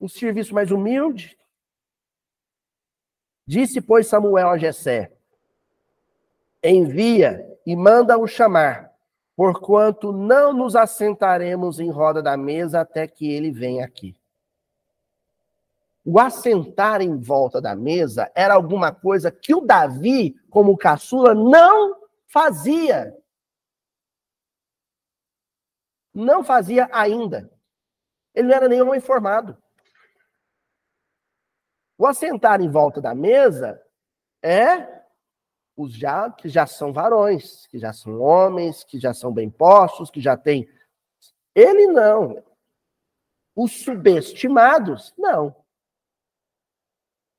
[0.00, 1.36] um serviço mais humilde.
[3.46, 5.12] Disse, pois, Samuel a Jessé:
[6.62, 8.92] Envia e manda-o chamar,
[9.36, 14.14] porquanto não nos assentaremos em roda da mesa até que ele venha aqui.
[16.10, 22.00] O assentar em volta da mesa era alguma coisa que o Davi, como caçula, não
[22.26, 23.14] fazia.
[26.14, 27.52] Não fazia ainda.
[28.34, 29.62] Ele não era nenhum informado.
[31.98, 33.78] O assentar em volta da mesa
[34.42, 35.04] é
[35.76, 40.10] os já que já são varões, que já são homens, que já são bem postos,
[40.10, 40.66] que já têm.
[41.54, 42.42] Ele não.
[43.54, 45.54] Os subestimados, não.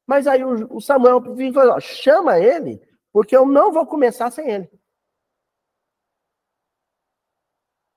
[0.10, 1.22] Mas aí o, Samuel
[1.54, 2.82] falou: chama ele,
[3.14, 4.68] porque eu não vou começar sem ele.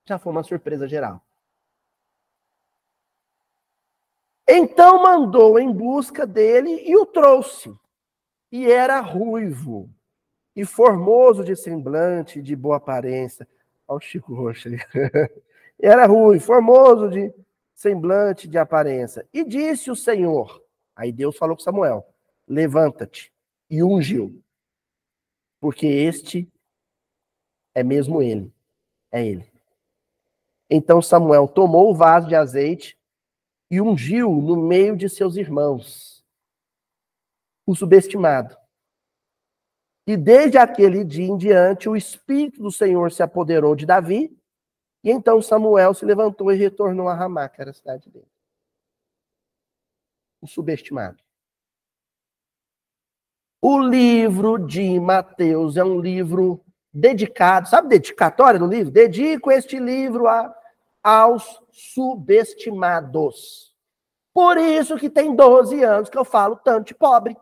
[0.06, 1.24] Já foi uma surpresa geral.
[4.46, 7.74] Então mandou em busca dele e o trouxe.
[8.50, 9.88] E era ruivo
[10.54, 13.48] e formoso de semblante, de boa aparência.
[13.88, 14.76] Olha o Chico Rocha ali.
[15.80, 17.32] era ruivo, formoso de
[17.74, 19.26] semblante, de aparência.
[19.32, 20.62] E disse o Senhor,
[20.94, 22.06] aí Deus falou com Samuel,
[22.46, 23.32] levanta-te
[23.70, 24.42] e ungiu,
[25.60, 26.50] porque este
[27.74, 28.52] é mesmo ele,
[29.10, 29.52] é ele.
[30.68, 32.98] Então Samuel tomou o vaso de azeite
[33.70, 36.24] e ungiu no meio de seus irmãos
[37.66, 38.56] o subestimado.
[40.06, 44.36] E desde aquele dia em diante, o Espírito do Senhor se apoderou de Davi,
[45.04, 48.31] e então Samuel se levantou e retornou a Ramá, que era a cidade dele.
[50.42, 51.22] O subestimado.
[53.62, 56.62] O livro de Mateus é um livro
[56.92, 58.92] dedicado, sabe dedicatória no livro?
[58.92, 60.54] Dedico este livro a
[61.02, 63.74] aos subestimados.
[64.32, 67.36] Por isso que tem 12 anos que eu falo tanto de pobre,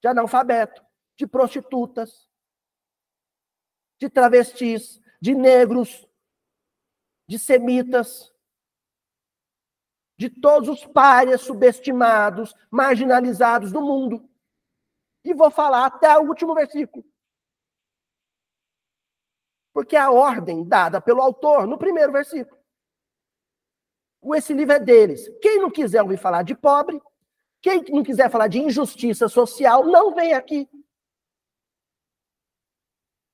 [0.00, 0.82] de analfabeto,
[1.16, 2.28] de prostitutas,
[3.98, 6.08] de travestis, de negros,
[7.28, 8.32] de semitas,
[10.20, 14.28] de todos os párias subestimados, marginalizados do mundo.
[15.24, 17.02] E vou falar até o último versículo.
[19.72, 22.60] Porque é a ordem dada pelo autor no primeiro versículo.
[24.34, 25.26] Esse livro é deles.
[25.40, 27.00] Quem não quiser ouvir falar de pobre,
[27.62, 30.68] quem não quiser falar de injustiça social, não vem aqui.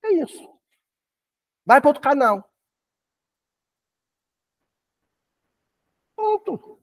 [0.04, 0.56] isso.
[1.64, 2.48] Vai para outro canal.
[6.14, 6.75] Pronto.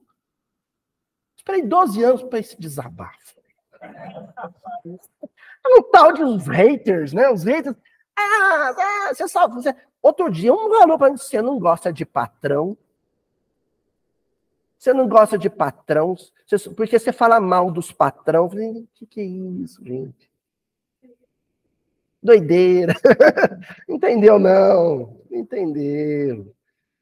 [1.44, 3.38] Esperei 12 anos para esse desabafo.
[3.82, 7.28] É um tal de uns haters, né?
[7.28, 7.76] Os haters.
[8.16, 9.56] Ah, ah você sabe.
[9.56, 9.76] Você...
[10.00, 12.78] Outro dia, um falou para mim: você não gosta de patrão?
[14.78, 16.32] Você não gosta de patrões?
[16.74, 18.54] Porque você fala mal dos patrões.
[18.54, 20.30] O que, que é isso, gente?
[22.22, 22.94] Doideira.
[23.86, 25.20] Entendeu, não?
[25.30, 26.54] Entendeu.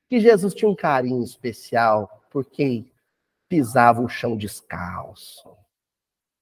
[0.09, 2.91] Que Jesus tinha um carinho especial por quem
[3.53, 5.55] pisava o chão descalço,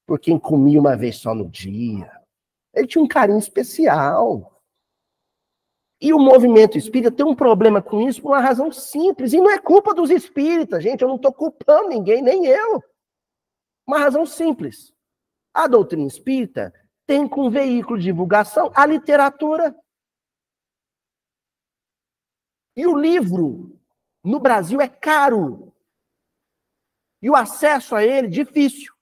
[0.06, 2.08] por quem comia uma vez só no dia.
[2.72, 4.62] Ele tinha um carinho especial.
[6.00, 9.32] E o movimento espírita tem um problema com isso por uma razão simples.
[9.32, 11.02] E não é culpa dos espíritas, gente.
[11.02, 12.80] Eu não estou culpando ninguém, nem eu.
[13.84, 14.94] Uma razão simples.
[15.52, 16.72] A doutrina espírita
[17.08, 19.74] tem como veículo de divulgação a literatura.
[22.76, 23.76] E o livro,
[24.22, 25.69] no Brasil, é caro.
[27.22, 28.92] E o acesso a ele, difícil.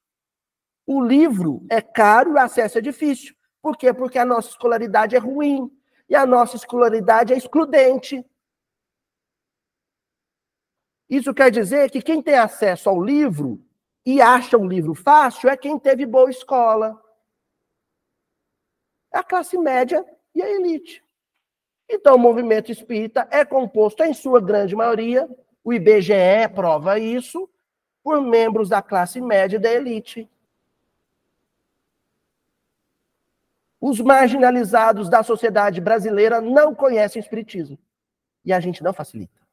[0.87, 3.35] O livro é caro e o acesso é difícil.
[3.61, 3.93] Por quê?
[3.93, 5.71] Porque a nossa escolaridade é ruim
[6.09, 8.25] e a nossa escolaridade é excludente.
[11.09, 13.63] Isso quer dizer que quem tem acesso ao livro
[14.05, 16.99] e acha o livro fácil é quem teve boa escola.
[19.13, 20.05] É a classe média
[20.35, 21.05] e a elite.
[21.89, 25.29] Então, o movimento espírita é composto, em sua grande maioria,
[25.65, 27.49] o IBGE prova isso,
[28.09, 30.27] por membros da classe média e da elite.
[33.79, 37.79] Os marginalizados da sociedade brasileira não conhecem o Espiritismo.
[38.43, 39.47] E a gente não facilita.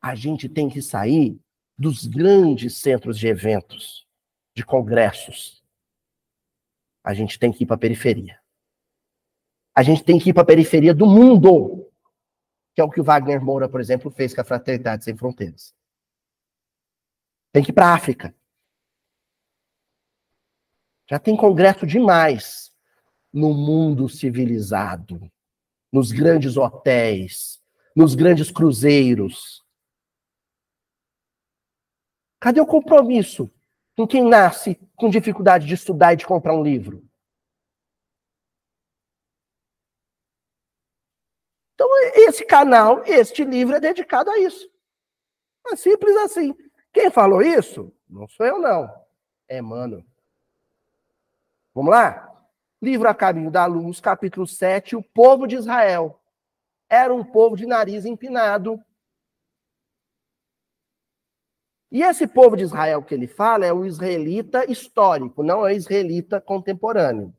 [0.00, 1.40] A gente tem que sair
[1.78, 4.04] dos grandes centros de eventos,
[4.52, 5.62] de congressos.
[7.04, 8.36] A gente tem que ir para a periferia.
[9.72, 11.81] A gente tem que ir para a periferia do mundo,
[12.74, 15.74] que é o que o Wagner Moura, por exemplo, fez com a Fraternidade Sem Fronteiras.
[17.52, 18.34] Tem que ir para a África.
[21.10, 22.72] Já tem congresso demais
[23.32, 25.30] no mundo civilizado,
[25.92, 27.62] nos grandes hotéis,
[27.94, 29.62] nos grandes cruzeiros.
[32.40, 33.50] Cadê o compromisso
[33.94, 37.06] com quem nasce com dificuldade de estudar e de comprar um livro?
[41.74, 44.70] Então, esse canal, este livro é dedicado a isso.
[45.66, 46.54] É simples assim.
[46.92, 47.92] Quem falou isso?
[48.08, 48.92] Não sou eu, não.
[49.48, 50.04] É Emmanuel.
[51.74, 52.28] Vamos lá?
[52.80, 54.96] Livro A Caminho da Luz, capítulo 7.
[54.96, 56.20] O povo de Israel
[56.88, 58.82] era um povo de nariz empinado.
[61.90, 65.76] E esse povo de Israel que ele fala é o israelita histórico, não é o
[65.76, 67.34] israelita contemporâneo.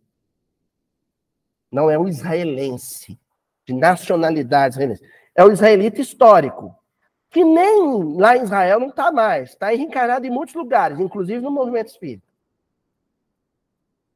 [1.71, 3.19] Não é o israelense,
[3.65, 5.03] de nacionalidade israelense.
[5.35, 6.75] É o israelita histórico
[7.33, 11.49] que nem lá em Israel não está mais, está reencarnado em muitos lugares, inclusive no
[11.49, 12.27] movimento espírita.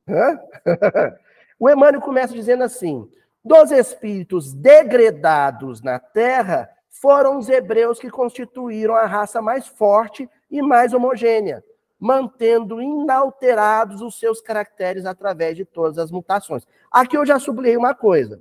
[1.60, 3.10] o Emmanuel começa dizendo assim:
[3.44, 10.62] dos espíritos degredados na terra, foram os hebreus que constituíram a raça mais forte e
[10.62, 11.64] mais homogênea,
[12.00, 16.68] mantendo inalterados os seus caracteres através de todas as mutações.
[16.92, 18.40] Aqui eu já sublinhei uma coisa: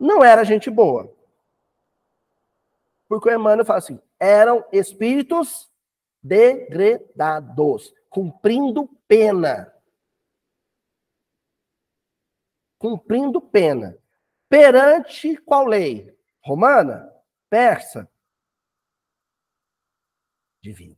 [0.00, 1.14] não era gente boa.
[3.06, 5.70] Porque o Emmanuel fala assim: eram espíritos
[6.22, 9.74] degredados, cumprindo pena.
[12.78, 13.98] Cumprindo pena.
[14.48, 16.16] Perante qual lei?
[16.42, 17.12] Romana?
[17.50, 18.10] Persa?
[20.62, 20.96] Divina.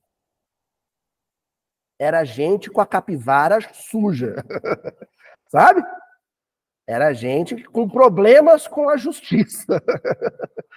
[1.99, 4.37] Era gente com a capivara suja.
[5.49, 5.83] Sabe?
[6.93, 9.83] Era gente com problemas com a justiça.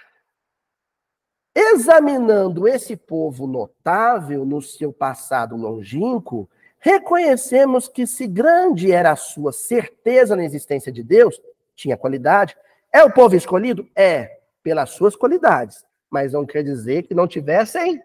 [1.54, 6.48] Examinando esse povo notável no seu passado longínquo,
[6.78, 11.38] reconhecemos que, se grande era a sua certeza na existência de Deus,
[11.74, 12.56] tinha qualidade.
[12.90, 13.86] É o povo escolhido?
[13.94, 15.84] É, pelas suas qualidades.
[16.08, 18.02] Mas não quer dizer que não tivessem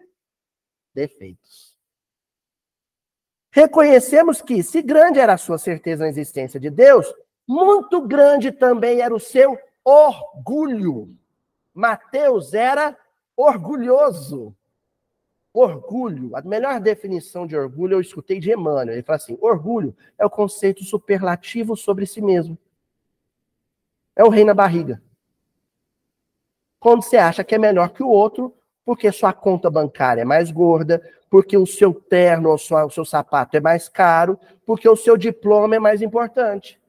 [0.94, 1.78] defeitos.
[3.50, 7.10] Reconhecemos que, se grande era a sua certeza na existência de Deus,
[7.46, 11.16] muito grande também era o seu orgulho.
[11.74, 12.96] Mateus era
[13.36, 14.54] orgulhoso.
[15.54, 18.94] Orgulho, a melhor definição de orgulho eu escutei de Emmanuel.
[18.94, 22.56] Ele fala assim: orgulho é o conceito superlativo sobre si mesmo.
[24.16, 25.02] É o rei na barriga.
[26.80, 30.50] Quando você acha que é melhor que o outro, porque sua conta bancária é mais
[30.50, 35.16] gorda, porque o seu terno ou o seu sapato é mais caro, porque o seu
[35.16, 36.81] diploma é mais importante.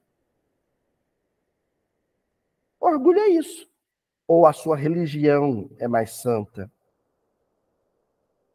[2.84, 3.66] Orgulho é isso.
[4.28, 6.70] Ou a sua religião é mais santa.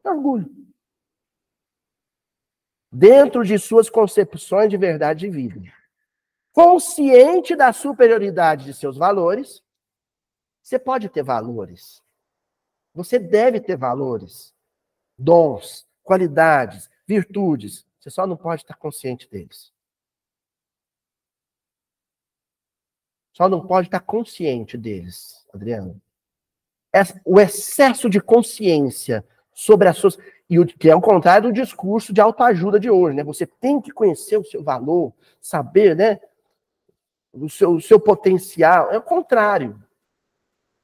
[0.05, 0.55] Orgulho.
[2.93, 5.73] Dentro de suas concepções de verdade e vida.
[6.53, 9.63] Consciente da superioridade de seus valores,
[10.63, 12.03] você pode ter valores.
[12.95, 14.55] Você deve ter valores,
[15.19, 17.87] dons, qualidades, virtudes.
[17.99, 19.73] Você só não pode estar consciente deles.
[23.39, 26.03] Só não pode estar consciente deles, Adriano.
[27.25, 29.25] O excesso de consciência
[29.55, 30.19] sobre as suas.
[30.51, 33.23] E o que é o contrário do discurso de autoajuda de hoje, né?
[33.23, 36.21] Você tem que conhecer o seu valor, saber, né?
[37.33, 38.91] O seu, o seu potencial.
[38.91, 39.81] É o contrário.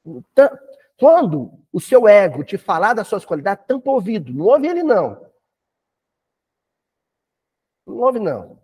[0.06, 0.56] Então,
[0.96, 4.32] quando o seu ego te falar das suas qualidades, tampa ouvido.
[4.32, 5.28] Não ouve ele, não.
[7.84, 8.62] Não ouve, não.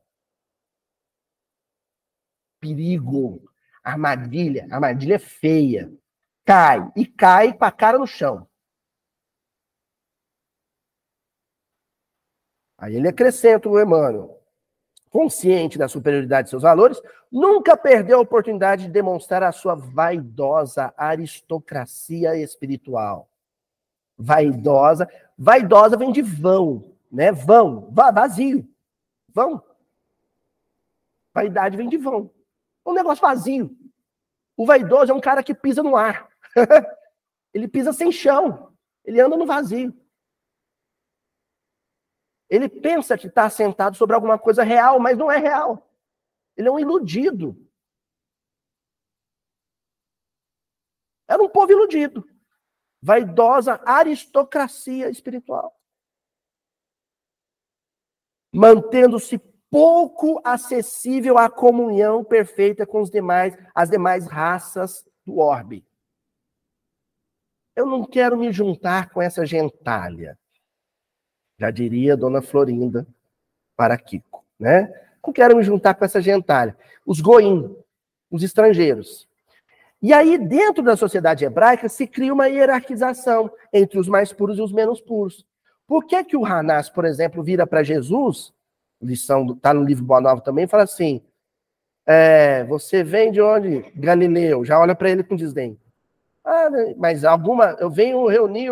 [2.60, 3.49] Perigo.
[3.82, 4.66] Armadilha.
[4.70, 5.92] Armadilha é feia.
[6.44, 6.90] Cai.
[6.96, 8.46] E cai com a cara no chão.
[12.78, 14.40] Aí ele acrescenta o Emmanuel
[15.10, 20.94] consciente da superioridade de seus valores, nunca perdeu a oportunidade de demonstrar a sua vaidosa
[20.96, 23.28] aristocracia espiritual.
[24.16, 27.32] Vaidosa, vaidosa vem de vão, né?
[27.32, 28.68] Vão, vazio.
[29.28, 29.62] Vão.
[31.34, 32.30] Vaidade vem de vão.
[32.90, 33.76] Um negócio vazio.
[34.56, 36.28] O vaidoso é um cara que pisa no ar.
[37.54, 38.76] ele pisa sem chão.
[39.04, 39.94] Ele anda no vazio.
[42.48, 45.88] Ele pensa que está sentado sobre alguma coisa real, mas não é real.
[46.56, 47.56] Ele é um iludido.
[51.28, 52.28] Era um povo iludido.
[53.00, 55.80] Vaidosa aristocracia espiritual.
[58.52, 59.38] Mantendo-se
[59.70, 65.84] pouco acessível à comunhão perfeita com os demais, as demais raças do orbe.
[67.76, 70.36] Eu não quero me juntar com essa gentalha.
[71.58, 73.06] Já diria Dona Florinda
[73.76, 74.92] para Kiko, né?
[75.24, 76.76] Não quero me juntar com essa gentalha.
[77.06, 77.76] Os goim,
[78.30, 79.28] os estrangeiros.
[80.02, 84.62] E aí, dentro da sociedade hebraica, se cria uma hierarquização entre os mais puros e
[84.62, 85.46] os menos puros.
[85.86, 88.52] Por que, que o Hanás, por exemplo, vira para Jesus,
[89.00, 91.22] lição está no livro Boa Nova também, fala assim:
[92.06, 93.82] é, você vem de onde?
[93.94, 94.64] Galileu.
[94.64, 95.80] Já olha para ele com desdém.
[96.44, 97.76] Ah, mas alguma.
[97.78, 98.70] Eu venho reunir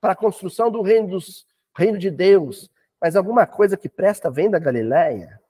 [0.00, 2.70] para a construção do reino, dos, reino de Deus,
[3.00, 5.40] mas alguma coisa que presta vem da Galileia?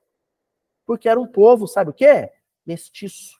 [0.86, 2.32] Porque era um povo, sabe o quê?
[2.66, 3.38] Mestiço.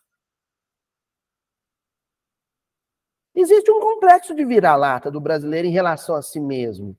[3.35, 6.97] Existe um complexo de vira-lata do brasileiro em relação a si mesmo.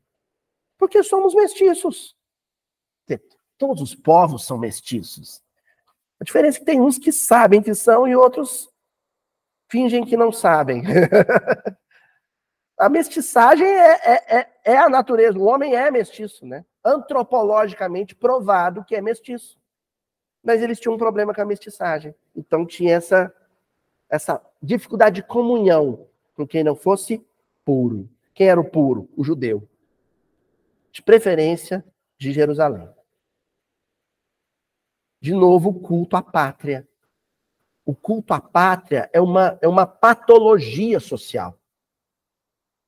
[0.78, 2.16] Porque somos mestiços.
[3.58, 5.42] Todos os povos são mestiços.
[6.20, 8.70] A diferença é que tem uns que sabem que são e outros
[9.70, 10.84] fingem que não sabem.
[12.82, 15.38] A mestiçagem é, é, é, é, a natureza.
[15.38, 16.66] O homem é mestiço, né?
[16.84, 19.56] Antropologicamente provado que é mestiço.
[20.44, 22.16] Mas eles tinham um problema com a mestiçagem.
[22.36, 23.32] Então tinha essa,
[24.10, 27.24] essa dificuldade de comunhão com quem não fosse
[27.64, 28.10] puro.
[28.34, 29.08] Quem era o puro?
[29.16, 29.70] O judeu.
[30.92, 31.86] De preferência
[32.18, 32.90] de Jerusalém.
[35.22, 36.88] De novo, o culto à pátria.
[37.86, 41.58] O culto à pátria é uma, é uma patologia social.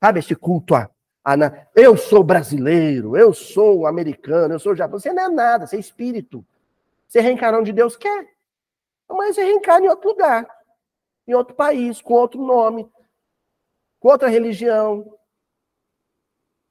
[0.03, 0.89] Sabe esse culto a,
[1.23, 5.03] a na, eu sou brasileiro, eu sou americano, eu sou japonês.
[5.03, 6.43] Você não é nada, você é espírito.
[7.07, 8.33] Você reencarna onde Deus quer.
[9.07, 10.47] Mas você reencarna em outro lugar,
[11.27, 12.89] em outro país, com outro nome,
[13.99, 15.17] com outra religião.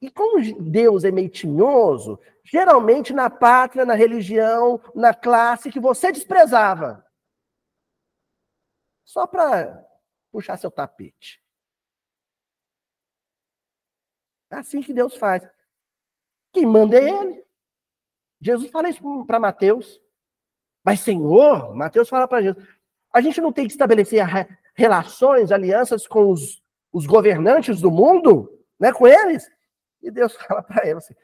[0.03, 6.11] E como Deus é meio tinhoso, geralmente na pátria, na religião, na classe que você
[6.11, 7.07] desprezava.
[9.05, 9.80] Só para
[10.32, 11.40] puxar seu tapete.
[14.50, 15.48] É assim que Deus faz.
[16.53, 17.44] Quem manda é Ele.
[18.40, 20.03] Jesus fala isso para Mateus.
[20.84, 22.66] Mas, Senhor, Mateus fala para Jesus,
[23.12, 24.20] a gente não tem que estabelecer
[24.74, 26.61] relações, alianças com os,
[26.92, 29.48] os governantes do mundo, né, com eles?
[30.03, 31.14] E Deus fala para ele assim,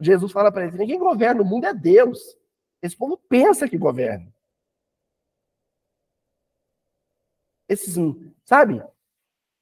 [0.00, 2.36] Jesus fala para ele, ninguém governa o mundo, é Deus.
[2.80, 4.32] Esse povo pensa que governa.
[7.68, 7.96] Esses,
[8.44, 8.82] sabe?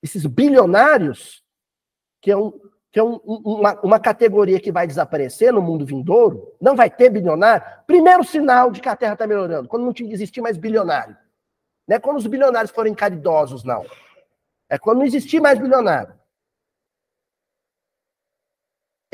[0.03, 1.43] Esses bilionários,
[2.21, 2.53] que é um,
[2.93, 7.11] que é um, uma, uma categoria que vai desaparecer no mundo vindouro, não vai ter
[7.11, 7.67] bilionário.
[7.87, 11.17] Primeiro sinal de que a Terra está melhorando, quando não existir mais bilionário.
[11.87, 13.85] Não é quando os bilionários forem caridosos, não.
[14.69, 16.15] É quando não existir mais bilionário.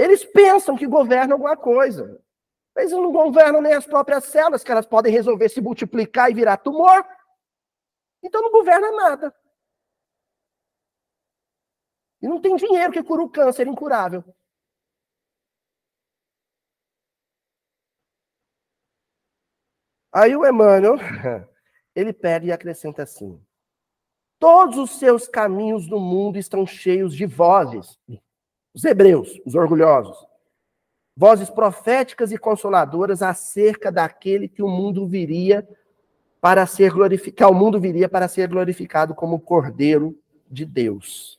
[0.03, 2.20] Eles pensam que governam alguma coisa.
[2.76, 6.57] Eles não governam nem as próprias células, que elas podem resolver se multiplicar e virar
[6.57, 7.07] tumor.
[8.20, 9.32] Então não governa nada.
[12.20, 14.24] E não tem dinheiro que cura o câncer incurável.
[20.12, 20.96] Aí o Emmanuel,
[21.94, 23.40] ele pede e acrescenta assim:
[24.40, 27.96] Todos os seus caminhos no mundo estão cheios de vozes.
[28.75, 30.16] Os hebreus, os orgulhosos.
[31.16, 35.68] Vozes proféticas e consoladoras acerca daquele que o mundo viria
[36.41, 40.18] para ser glorificado, o mundo viria para ser glorificado como Cordeiro
[40.51, 41.39] de Deus.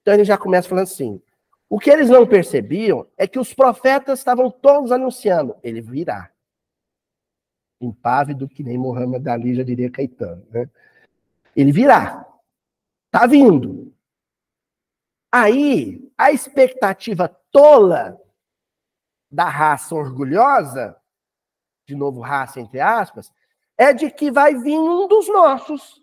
[0.00, 1.20] Então ele já começa falando assim:
[1.68, 6.30] o que eles não percebiam é que os profetas estavam todos anunciando, ele virá.
[7.80, 10.70] Impávido que nem Mohamed Ali já diria Caetano, né?
[11.54, 12.26] Ele virá.
[13.06, 13.92] Está vindo.
[15.30, 18.20] Aí, a expectativa tola
[19.30, 20.96] da raça orgulhosa,
[21.86, 23.32] de novo raça entre aspas,
[23.76, 26.00] é de que vai vir um dos nossos.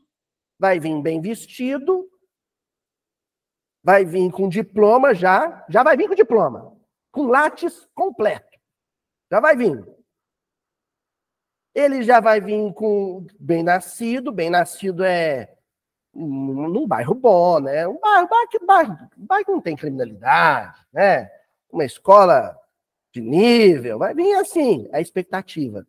[0.59, 2.09] Vai vir bem vestido,
[3.84, 6.78] vai vir com diploma já, já vai vir com diploma,
[7.11, 8.57] com látis completo.
[9.32, 9.84] Já vai vir.
[11.76, 15.53] Ele já vai vir com bem nascido, bem nascido é
[16.14, 17.88] num bairro bom, né?
[17.88, 21.30] Um bairro, bairro, bairro, bairro que não tem criminalidade, né?
[21.72, 22.57] Uma escola
[23.11, 25.86] de nível, vai vir assim, a expectativa.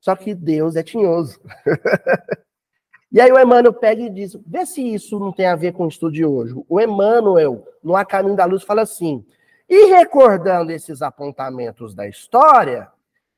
[0.00, 1.40] Só que Deus é tinhoso.
[3.12, 5.84] e aí o Emmanuel pega e diz: vê se isso não tem a ver com
[5.84, 6.54] o estudo de hoje.
[6.68, 9.24] O Emmanuel, no A Caminho da Luz, fala assim:
[9.68, 12.90] e recordando esses apontamentos da história,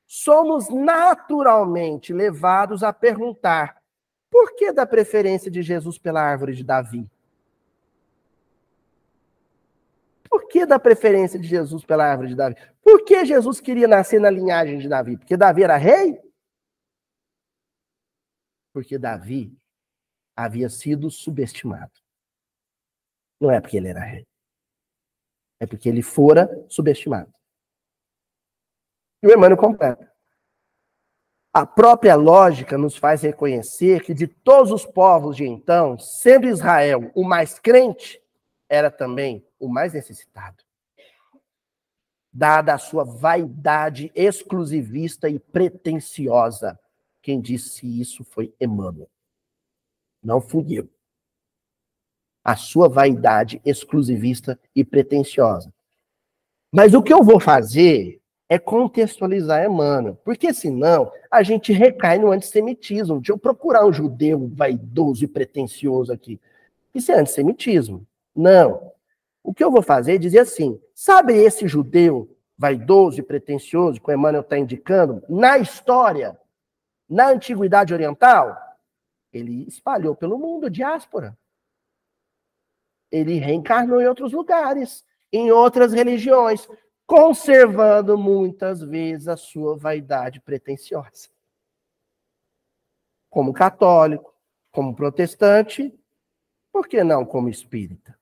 [0.07, 3.82] somos naturalmente levados a perguntar:
[4.33, 7.07] por que da preferência de Jesus pela árvore de Davi?
[10.25, 12.57] Por que da preferência de Jesus pela árvore de Davi?
[12.83, 15.19] Por que Jesus queria nascer na linhagem de Davi?
[15.19, 16.19] Porque Davi era rei?
[18.73, 19.55] Porque Davi
[20.35, 21.93] havia sido subestimado.
[23.39, 24.27] Não é porque ele era rei.
[25.61, 27.31] É porque ele fora subestimado.
[29.23, 30.12] E o Emmanuel completa.
[31.53, 37.11] A própria lógica nos faz reconhecer que de todos os povos de então, sendo Israel
[37.15, 38.23] o mais crente,
[38.71, 40.65] era também o mais necessitado.
[42.33, 46.81] Dada a sua vaidade exclusivista e pretensiosa.
[47.21, 49.11] Quem disse isso foi Emmanuel.
[50.23, 50.89] Não fui eu.
[52.43, 55.73] A sua vaidade exclusivista e pretensiosa.
[56.73, 58.22] Mas o que eu vou fazer
[58.53, 63.17] é contextualizar Emmanuel, porque senão a gente recai no antissemitismo.
[63.17, 66.39] Deixa eu procurar um judeu vaidoso e pretensioso aqui.
[66.95, 68.07] Isso é antissemitismo.
[68.37, 68.93] Não.
[69.43, 74.11] O que eu vou fazer é dizer assim: sabe esse judeu vaidoso e pretensioso que
[74.11, 75.23] o Emmanuel está indicando?
[75.31, 76.39] Na história,
[77.09, 78.55] na antiguidade oriental,
[79.33, 81.35] ele espalhou pelo mundo, diáspora.
[83.11, 86.69] Ele reencarnou em outros lugares, em outras religiões,
[87.13, 91.29] conservando muitas vezes a sua vaidade pretensiosa.
[93.29, 94.35] Como católico,
[94.71, 95.95] como protestante,
[96.73, 98.19] por que não como espírita?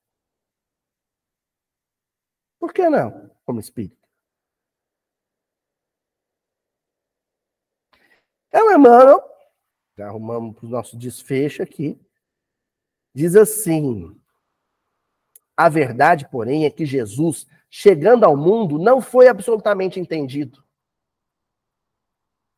[2.58, 4.08] Por que não como espírita?
[8.50, 9.22] É o Emmanuel,
[9.96, 11.96] já arrumamos para o nosso desfecho aqui,
[13.14, 14.19] diz assim:
[15.64, 20.62] a verdade, porém, é que Jesus chegando ao mundo, não foi absolutamente entendido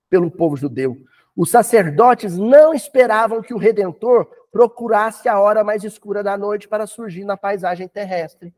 [0.09, 1.05] pelo povo judeu.
[1.36, 6.86] Os sacerdotes não esperavam que o Redentor procurasse a hora mais escura da noite para
[6.86, 8.55] surgir na paisagem terrestre.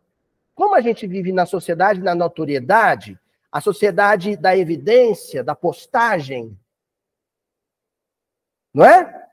[0.54, 3.18] Como a gente vive na sociedade, na notoriedade,
[3.50, 6.58] a sociedade da evidência, da postagem,
[8.72, 9.28] não é?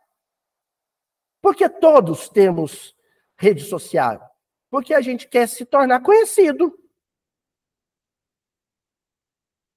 [1.41, 2.95] Porque todos temos
[3.35, 4.30] rede social.
[4.71, 6.73] Porque a gente quer se tornar conhecido.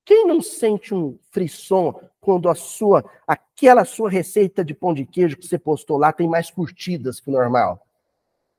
[0.05, 5.37] Quem não sente um frisson quando a sua, aquela sua receita de pão de queijo
[5.37, 7.85] que você postou lá tem mais curtidas que o normal?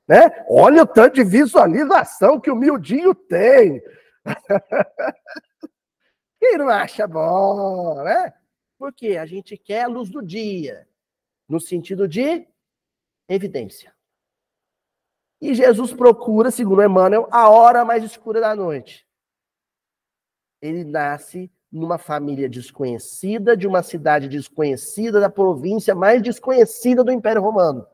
[0.07, 0.45] Né?
[0.49, 3.81] Olha o tanto de visualização que o miudinho tem.
[6.37, 8.33] Quem não acha bom, né?
[8.77, 10.85] Porque a gente quer a luz do dia,
[11.47, 12.45] no sentido de
[13.27, 13.94] evidência.
[15.41, 19.05] E Jesus procura, segundo Emmanuel, a hora mais escura da noite
[20.67, 27.41] ele nasce numa família desconhecida, de uma cidade desconhecida, da província mais desconhecida do Império
[27.41, 27.85] Romano.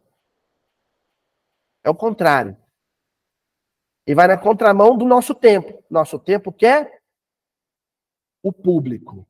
[1.83, 2.55] É o contrário.
[4.05, 5.83] E vai na contramão do nosso tempo.
[5.89, 7.01] Nosso tempo quer
[8.43, 9.27] o público,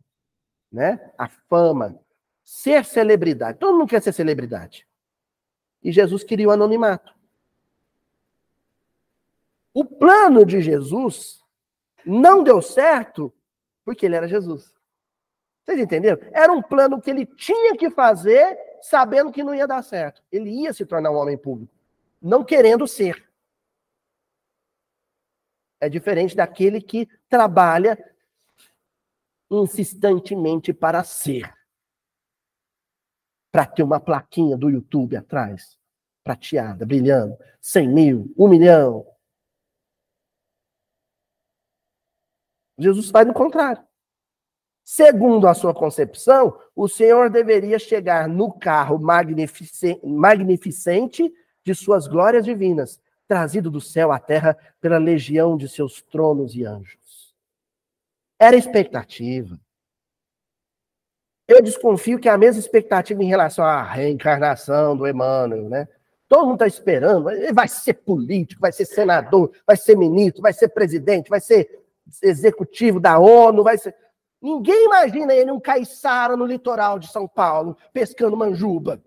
[0.72, 1.14] né?
[1.18, 1.99] A fama,
[2.43, 3.57] ser celebridade.
[3.57, 4.88] Todo mundo quer ser celebridade.
[5.82, 7.14] E Jesus queria o anonimato.
[9.74, 11.41] O plano de Jesus
[12.05, 13.34] não deu certo
[13.86, 14.74] porque ele era Jesus.
[15.63, 16.19] Vocês entenderam?
[16.32, 20.22] Era um plano que ele tinha que fazer sabendo que não ia dar certo.
[20.32, 21.74] Ele ia se tornar um homem público,
[22.22, 23.30] não querendo ser.
[25.80, 27.97] É diferente daquele que trabalha
[29.49, 31.53] insistentemente para ser.
[33.51, 35.78] Para ter uma plaquinha do YouTube atrás,
[36.24, 39.05] prateada, brilhando, 100 mil, 1 milhão.
[42.78, 43.84] Jesus faz o contrário.
[44.84, 48.99] Segundo a sua concepção, o Senhor deveria chegar no carro
[50.03, 56.55] magnificente de suas glórias divinas, trazido do céu à terra pela legião de seus tronos
[56.55, 57.34] e anjos.
[58.39, 59.59] Era expectativa.
[61.47, 65.88] Eu desconfio que é a mesma expectativa em relação à reencarnação do Emmanuel, né?
[66.28, 70.53] Todo mundo está esperando, ele vai ser político, vai ser senador, vai ser ministro, vai
[70.53, 71.81] ser presidente, vai ser
[72.22, 73.95] executivo da ONU, vai ser.
[74.41, 79.01] Ninguém imagina ele um caiçara no litoral de São Paulo, pescando manjuba.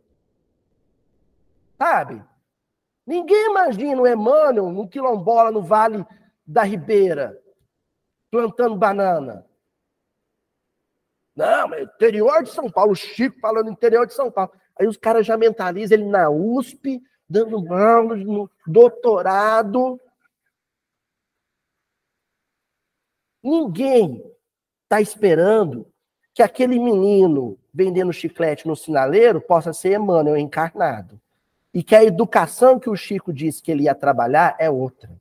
[1.77, 2.23] Sabe?
[3.07, 6.07] Ninguém imagina o Emmanuel no quilombola no Vale
[6.47, 7.39] da Ribeira,
[8.31, 9.45] plantando banana.
[11.35, 14.53] Não, mas interior de São Paulo, Chico falando interior de São Paulo.
[14.79, 20.01] Aí os caras já mentalizam ele na USP, dando aula no doutorado.
[23.45, 24.25] Ninguém
[24.85, 25.87] está esperando
[26.33, 31.21] que aquele menino vendendo chiclete no sinaleiro possa ser Emmanuel encarnado.
[31.73, 35.15] E que a educação que o Chico disse que ele ia trabalhar é outra.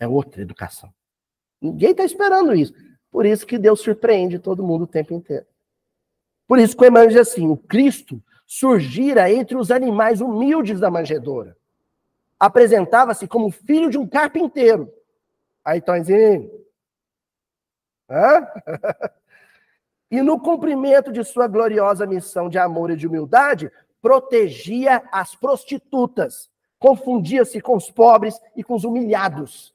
[0.00, 0.92] É outra educação.
[1.60, 2.74] Ninguém está esperando isso.
[3.12, 5.46] Por isso que Deus surpreende todo mundo o tempo inteiro.
[6.48, 10.90] Por isso que o Emmanuel diz assim: o Cristo surgira entre os animais humildes da
[10.90, 11.56] manjedoura.
[12.42, 14.92] Apresentava-se como filho de um carpinteiro
[15.64, 16.50] Aí, Tonzinho.
[18.10, 18.46] Hã?
[20.10, 23.70] e no cumprimento de sua gloriosa missão de amor e de humildade,
[24.00, 29.72] protegia as prostitutas, confundia-se com os pobres e com os humilhados.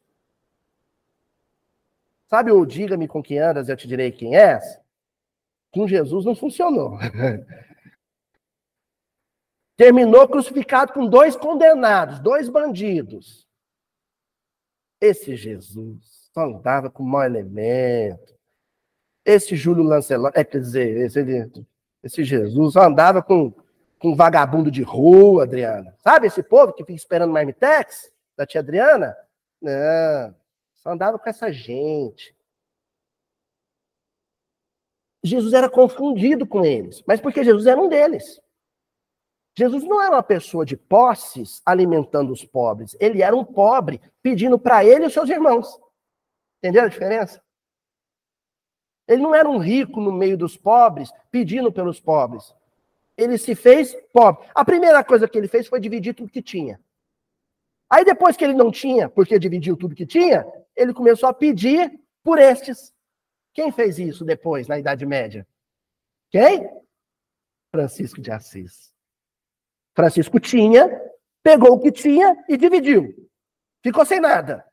[2.29, 4.77] Sabe o diga-me com quem andas, eu te direi quem és?
[5.71, 6.99] Com Jesus não funcionou.
[9.77, 13.47] Terminou crucificado com dois condenados, dois bandidos.
[14.99, 18.35] Esse Jesus só andava com mau elemento.
[19.23, 21.19] Esse Júlio Lancelot, é, quer dizer, esse,
[22.03, 23.53] esse Jesus só andava com,
[23.99, 25.95] com vagabundo de rua, Adriana.
[25.99, 29.15] Sabe esse povo que fica esperando marmitex da tia Adriana?
[29.61, 30.35] Não,
[30.73, 32.35] só andava com essa gente.
[35.23, 38.39] Jesus era confundido com eles, mas porque Jesus era um deles.
[39.57, 42.95] Jesus não era uma pessoa de posses alimentando os pobres.
[42.99, 45.79] Ele era um pobre pedindo para ele e os seus irmãos.
[46.59, 47.41] Entendeu a diferença?
[49.07, 52.53] Ele não era um rico no meio dos pobres pedindo pelos pobres.
[53.17, 54.47] Ele se fez pobre.
[54.53, 56.79] A primeira coisa que ele fez foi dividir tudo que tinha.
[57.89, 60.45] Aí depois que ele não tinha, porque dividiu tudo que tinha,
[60.75, 62.93] ele começou a pedir por estes.
[63.55, 65.47] Quem fez isso depois, na Idade Média?
[66.29, 66.69] Quem?
[67.71, 68.95] Francisco de Assis.
[69.97, 70.87] Francisco tinha,
[71.41, 73.15] pegou o que tinha e dividiu.
[73.81, 74.63] Ficou sem nada.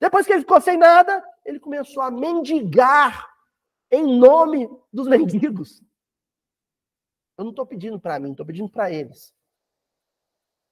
[0.00, 3.28] Depois que ele ficou sem nada, ele começou a mendigar
[3.90, 5.82] em nome dos mendigos.
[7.36, 9.34] Eu não estou pedindo para mim, estou pedindo para eles.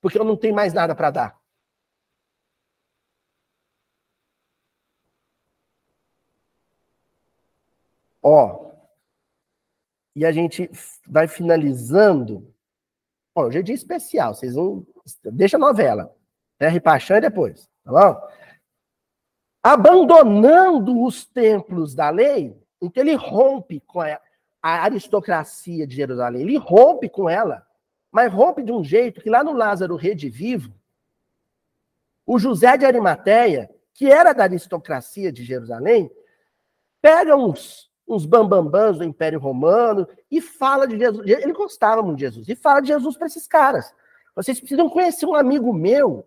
[0.00, 1.38] Porque eu não tenho mais nada para dar.
[8.22, 8.72] Ó,
[10.16, 10.70] e a gente
[11.06, 12.54] vai finalizando
[13.38, 14.84] Bom, hoje é dia especial, vocês vão.
[15.26, 16.12] Deixa a novela.
[16.82, 18.28] Paixão e depois, tá bom?
[19.62, 24.20] Abandonando os templos da lei, então ele rompe com a,
[24.60, 27.64] a aristocracia de Jerusalém, ele rompe com ela,
[28.10, 30.74] mas rompe de um jeito que lá no Lázaro Redivivo,
[32.26, 36.10] o José de Arimateia, que era da aristocracia de Jerusalém,
[37.00, 41.26] pega uns uns bambambãs do Império Romano, e fala de Jesus.
[41.26, 43.92] Ele gostava muito de Jesus, e fala de Jesus para esses caras.
[44.34, 46.24] Vocês precisam conhecer um amigo meu.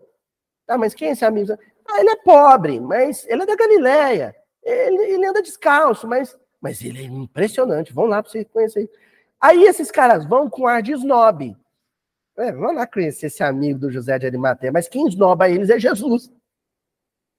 [0.67, 1.53] Ah, mas quem é esse amigo?
[1.89, 4.35] Ah, ele é pobre, mas ele é da Galileia.
[4.63, 7.93] Ele, ele anda descalço, mas, mas ele é impressionante.
[7.93, 8.89] Vão lá para vocês conhecerem.
[9.39, 11.55] Aí esses caras vão com ar de snob.
[12.37, 15.79] É, vamos lá conhecer esse amigo do José de Arimateia, mas quem esnoba eles é
[15.79, 16.31] Jesus.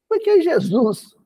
[0.09, 1.17] Porque Jesus.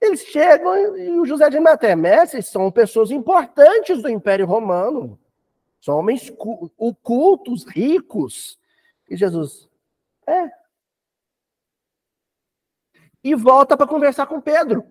[0.00, 5.18] Eles chegam e o José de Arimateia, mestres, são pessoas importantes do Império Romano.
[5.80, 6.30] São homens
[7.02, 8.58] cultos, ricos.
[9.08, 9.68] E Jesus,
[10.26, 10.50] é.
[13.22, 14.84] E volta para conversar com Pedro.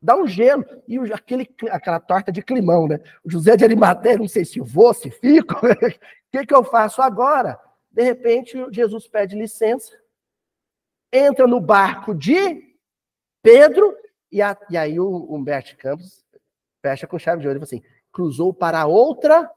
[0.00, 0.64] Dá um gelo.
[0.88, 3.00] E aquele, aquela torta de climão, né?
[3.24, 5.54] O José de Arimateia, não sei se vou, se fico.
[6.32, 7.60] O que, que eu faço agora?
[7.90, 9.92] De repente, Jesus pede licença,
[11.12, 12.71] entra no barco de
[13.42, 13.96] Pedro,
[14.30, 16.24] e, a, e aí o Humberto Campos
[16.80, 17.82] fecha com chave de ouro assim:
[18.12, 19.50] cruzou para outra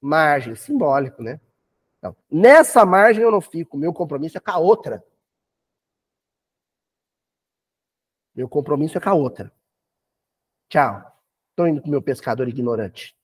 [0.00, 1.40] margem, simbólico, né?
[1.98, 5.04] Então, nessa margem eu não fico, meu compromisso é com a outra.
[8.34, 9.52] Meu compromisso é com a outra.
[10.68, 11.10] Tchau.
[11.50, 13.14] Estou indo com meu pescador ignorante.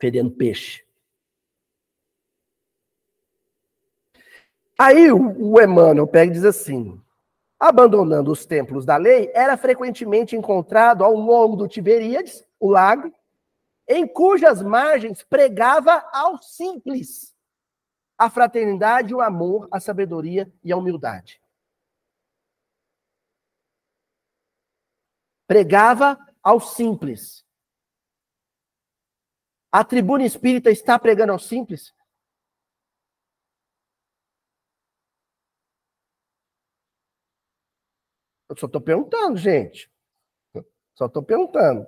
[0.00, 0.84] Fedendo peixe.
[4.76, 7.00] Aí o, o Emmanuel pega e diz assim:
[7.58, 13.12] abandonando os templos da lei, era frequentemente encontrado ao longo do Tiberíades, o lago,
[13.86, 17.34] em cujas margens pregava ao simples
[18.18, 21.40] a fraternidade, o amor, a sabedoria e a humildade.
[25.46, 27.46] Pregava ao simples.
[29.70, 31.94] A tribuna espírita está pregando ao simples?
[38.48, 39.90] Eu só estou perguntando, gente.
[40.94, 41.86] Só estou perguntando.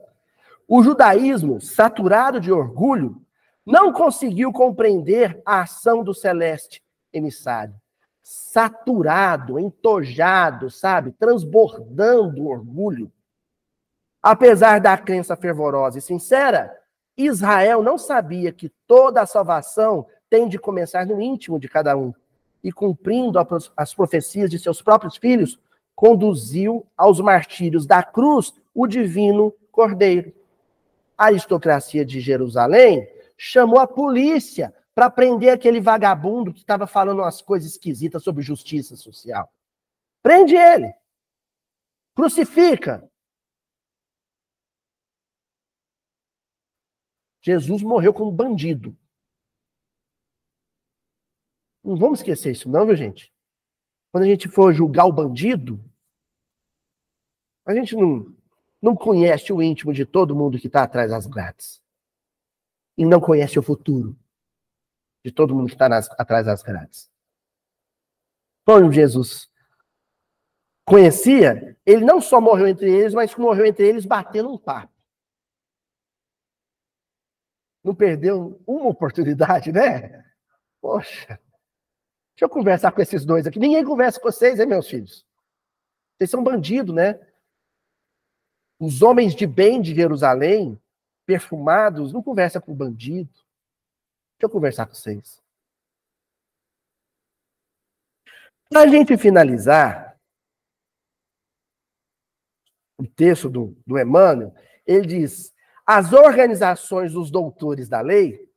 [0.69, 3.21] O judaísmo, saturado de orgulho,
[3.67, 6.83] não conseguiu compreender a ação do celeste
[7.13, 7.75] emissário.
[8.23, 11.13] Saturado, entojado, sabe?
[11.13, 13.11] Transbordando orgulho.
[14.23, 16.77] Apesar da crença fervorosa e sincera,
[17.17, 22.15] Israel não sabia que toda a salvação tem de começar no íntimo de cada um.
[22.63, 23.39] E cumprindo
[23.77, 25.59] as profecias de seus próprios filhos,
[26.01, 30.35] conduziu aos martírios da cruz o divino Cordeiro.
[31.17, 37.43] A aristocracia de Jerusalém chamou a polícia para prender aquele vagabundo que estava falando umas
[37.43, 39.53] coisas esquisitas sobre justiça social.
[40.23, 40.91] Prende ele.
[42.15, 43.07] Crucifica.
[47.43, 48.97] Jesus morreu como bandido.
[51.85, 53.31] Não vamos esquecer isso, não, viu, gente?
[54.11, 55.90] Quando a gente for julgar o bandido,
[57.71, 58.35] a gente não,
[58.81, 61.81] não conhece o íntimo de todo mundo que está atrás das grades.
[62.97, 64.17] E não conhece o futuro
[65.25, 65.87] de todo mundo que está
[66.19, 67.11] atrás das grades.
[68.65, 69.51] Quando Jesus
[70.85, 74.93] conhecia, ele não só morreu entre eles, mas morreu entre eles batendo um papo.
[77.83, 80.25] Não perdeu uma oportunidade, né?
[80.81, 81.41] Poxa.
[82.35, 83.59] Deixa eu conversar com esses dois aqui.
[83.59, 85.27] Ninguém conversa com vocês, hein, meus filhos?
[86.17, 87.19] Vocês são bandidos, né?
[88.81, 90.81] Os homens de bem de Jerusalém,
[91.27, 93.31] perfumados, não conversam com bandido.
[93.31, 95.39] Deixa eu conversar com vocês.
[98.71, 100.19] Para a gente finalizar,
[102.97, 104.55] o texto do, do Emmanuel,
[104.87, 105.55] ele diz:
[105.85, 108.49] as organizações dos doutores da lei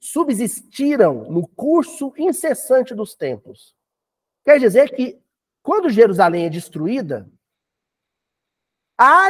[0.00, 3.74] subsistiram no curso incessante dos tempos.
[4.44, 5.20] Quer dizer que,
[5.60, 7.28] quando Jerusalém é destruída,
[8.98, 9.28] a,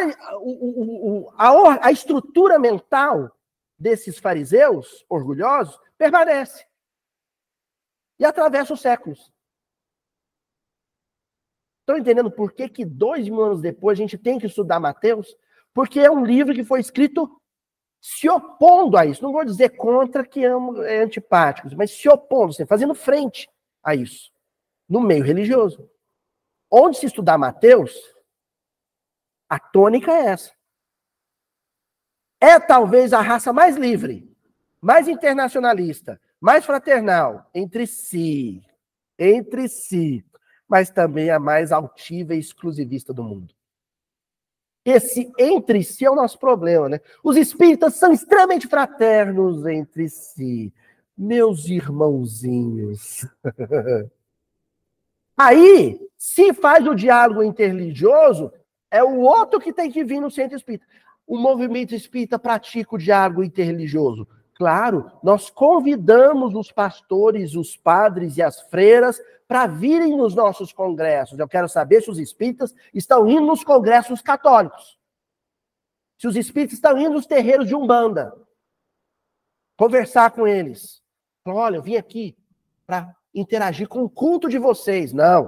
[1.37, 3.31] a, a estrutura mental
[3.79, 6.67] desses fariseus orgulhosos permanece.
[8.19, 9.31] E atravessa os séculos.
[11.81, 15.37] Estão entendendo por que, que dois mil anos depois a gente tem que estudar Mateus?
[15.73, 17.41] Porque é um livro que foi escrito
[18.01, 19.23] se opondo a isso.
[19.23, 23.49] Não vou dizer contra que é antipático, mas se opondo, assim, fazendo frente
[23.83, 24.31] a isso.
[24.89, 25.89] No meio religioso.
[26.71, 27.95] Onde se estudar Mateus,
[29.49, 30.53] a tônica é essa.
[32.41, 34.37] É talvez a raça mais livre,
[34.81, 38.63] mais internacionalista, mais fraternal entre si,
[39.19, 40.25] entre si,
[40.69, 43.55] mas também a mais altiva e exclusivista do mundo.
[44.85, 47.01] Esse entre si é o nosso problema, né?
[47.23, 50.73] Os espíritas são extremamente fraternos entre si.
[51.17, 53.27] Meus irmãozinhos.
[55.37, 58.53] Aí, se faz o diálogo interreligioso,
[58.91, 60.87] é o outro que tem que vir no centro espírita.
[61.27, 64.27] O movimento espírita pratica o diálogo interreligioso.
[64.55, 71.39] Claro, nós convidamos os pastores, os padres e as freiras para virem nos nossos congressos.
[71.39, 74.99] Eu quero saber se os espíritas estão indo nos congressos católicos.
[76.19, 78.35] Se os espíritas estão indo nos terreiros de Umbanda.
[79.77, 81.01] Conversar com eles.
[81.47, 82.37] Olha, eu vim aqui
[82.85, 85.13] para interagir com o culto de vocês.
[85.13, 85.45] Não.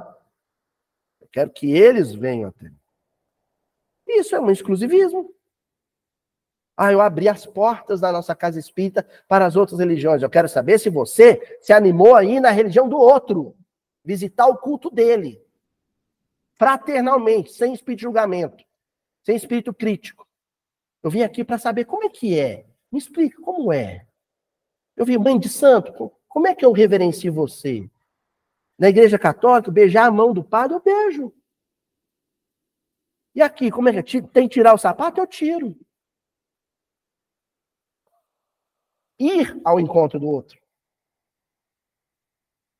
[1.20, 2.79] Eu quero que eles venham até mim.
[4.18, 5.32] Isso é um exclusivismo.
[6.76, 10.22] Ah, eu abri as portas da nossa casa espírita para as outras religiões.
[10.22, 13.54] Eu quero saber se você se animou aí na religião do outro,
[14.04, 15.42] visitar o culto dele,
[16.54, 18.64] fraternalmente, sem espírito de julgamento,
[19.22, 20.26] sem espírito crítico.
[21.02, 22.64] Eu vim aqui para saber como é que é.
[22.90, 24.06] Me explica como é.
[24.96, 27.88] Eu vi, mãe de santo, como é que eu reverencio você?
[28.78, 31.32] Na igreja católica, beijar a mão do padre, eu beijo.
[33.34, 34.22] E aqui, como é que é?
[34.22, 35.20] Tem que tirar o sapato?
[35.20, 35.78] Eu tiro.
[39.18, 40.58] Ir ao encontro do outro.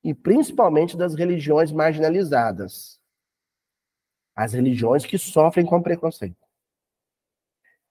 [0.03, 3.01] E principalmente das religiões marginalizadas.
[4.35, 6.47] As religiões que sofrem com preconceito.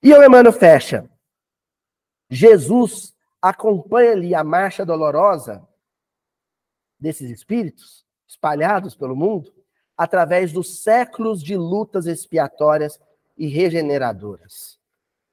[0.02, 1.10] E o Emmanuel fecha.
[2.30, 5.68] Jesus acompanha ali a marcha dolorosa
[7.00, 9.59] desses espíritos espalhados pelo mundo
[10.00, 12.98] através dos séculos de lutas expiatórias
[13.38, 14.80] e regeneradoras.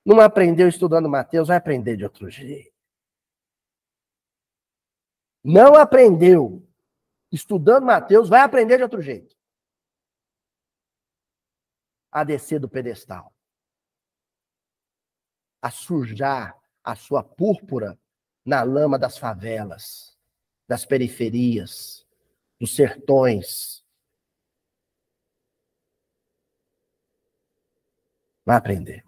[0.05, 2.75] Não aprendeu estudando Mateus, vai aprender de outro jeito.
[5.45, 6.69] Não aprendeu
[7.31, 9.37] estudando Mateus, vai aprender de outro jeito.
[12.11, 13.33] A descer do pedestal.
[15.63, 17.97] A sujar a sua púrpura
[18.45, 20.19] na lama das favelas,
[20.67, 22.05] das periferias,
[22.59, 23.76] dos sertões,
[28.47, 29.05] Vai aprender.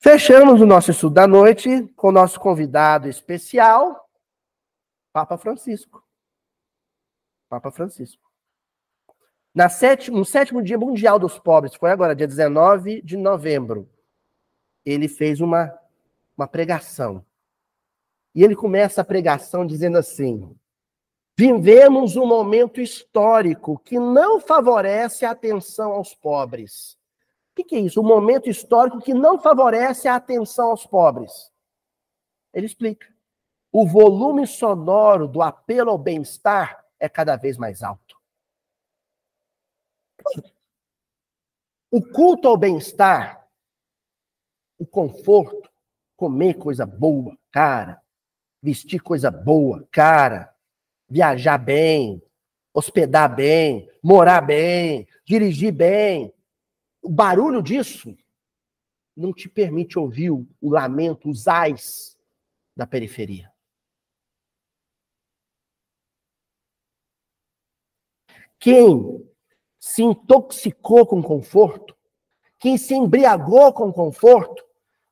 [0.00, 4.10] Fechamos o nosso estudo da noite com o nosso convidado especial,
[5.12, 6.04] Papa Francisco.
[7.48, 8.28] Papa Francisco.
[9.54, 13.88] Na sétimo, no sétimo dia mundial dos pobres, foi agora, dia 19 de novembro,
[14.84, 15.72] ele fez uma,
[16.36, 17.24] uma pregação.
[18.34, 20.52] E ele começa a pregação dizendo assim:
[21.36, 26.97] Vivemos um momento histórico que não favorece a atenção aos pobres
[27.58, 28.00] que, que é isso?
[28.00, 31.52] Um momento histórico que não favorece a atenção aos pobres.
[32.54, 33.06] Ele explica.
[33.72, 38.16] O volume sonoro do apelo ao bem-estar é cada vez mais alto.
[41.90, 43.48] O culto ao bem-estar,
[44.78, 45.70] o conforto,
[46.16, 48.00] comer coisa boa, cara,
[48.62, 50.54] vestir coisa boa, cara,
[51.08, 52.22] viajar bem,
[52.72, 56.32] hospedar bem, morar bem, dirigir bem,
[57.02, 58.16] o barulho disso
[59.16, 62.16] não te permite ouvir o, o lamento, os ais
[62.76, 63.52] da periferia.
[68.58, 69.28] Quem
[69.78, 71.96] se intoxicou com conforto,
[72.58, 74.64] quem se embriagou com conforto,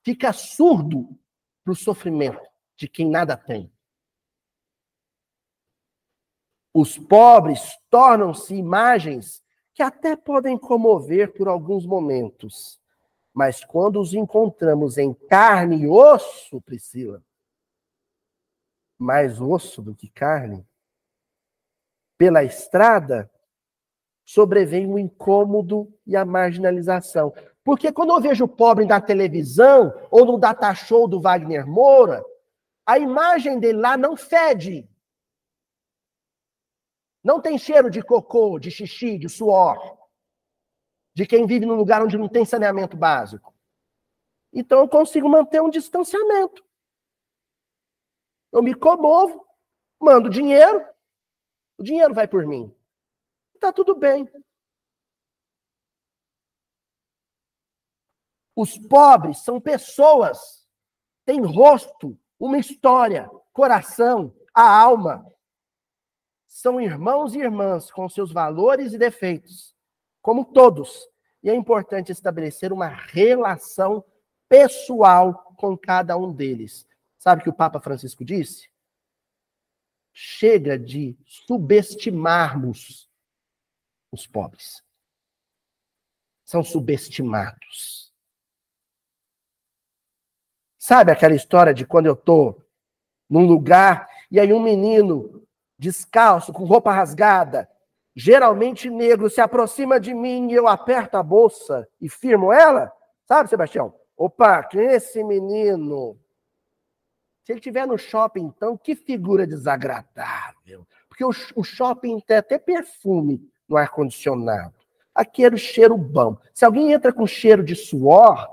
[0.02, 1.08] fica surdo
[1.64, 2.40] para o sofrimento
[2.76, 3.72] de quem nada tem.
[6.74, 9.42] Os pobres tornam-se imagens
[9.76, 12.80] que até podem comover por alguns momentos,
[13.34, 17.22] mas quando os encontramos em carne e osso, Priscila,
[18.98, 20.66] mais osso do que carne,
[22.16, 23.30] pela estrada,
[24.24, 27.34] sobrevém o incômodo e a marginalização.
[27.62, 32.24] Porque quando eu vejo o pobre na televisão ou no data show do Wagner Moura,
[32.86, 34.88] a imagem dele lá não fede.
[37.26, 39.98] Não tem cheiro de cocô, de xixi, de suor.
[41.12, 43.52] De quem vive num lugar onde não tem saneamento básico.
[44.52, 46.64] Então eu consigo manter um distanciamento.
[48.52, 49.44] Eu me comovo,
[50.00, 50.86] mando dinheiro,
[51.76, 52.72] o dinheiro vai por mim.
[53.56, 54.30] Está tudo bem.
[58.54, 60.64] Os pobres são pessoas,
[61.24, 65.26] têm rosto, uma história, coração, a alma
[66.46, 69.74] são irmãos e irmãs com seus valores e defeitos,
[70.22, 71.08] como todos.
[71.42, 74.04] E é importante estabelecer uma relação
[74.48, 76.86] pessoal com cada um deles.
[77.18, 78.70] Sabe o que o Papa Francisco disse?
[80.12, 83.10] Chega de subestimarmos
[84.10, 84.82] os pobres.
[86.44, 88.12] São subestimados.
[90.78, 92.64] Sabe aquela história de quando eu estou
[93.28, 95.45] num lugar e aí um menino
[95.78, 97.68] descalço, com roupa rasgada,
[98.14, 102.92] geralmente negro, se aproxima de mim e eu aperto a bolsa e firmo ela,
[103.26, 103.94] sabe, Sebastião?
[104.16, 106.18] Opa, quem é esse menino?
[107.44, 110.86] Se ele estiver no shopping, então, que figura desagradável.
[111.08, 114.74] Porque o, o shopping tem até perfume no ar-condicionado.
[115.14, 116.36] Aqui era o cheiro bom.
[116.52, 118.48] Se alguém entra com cheiro de suor,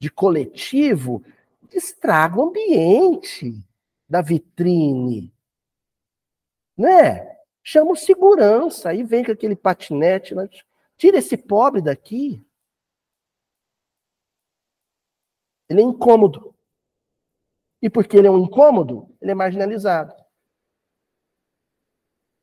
[0.00, 1.22] de coletivo,
[1.72, 3.54] estraga o ambiente.
[4.08, 5.32] da vitrine.
[6.78, 7.36] Né?
[7.62, 10.48] Chama o segurança, aí vem com aquele patinete, né?
[10.96, 12.46] tira esse pobre daqui.
[15.68, 16.54] Ele é incômodo.
[17.82, 20.14] E porque ele é um incômodo, ele é marginalizado.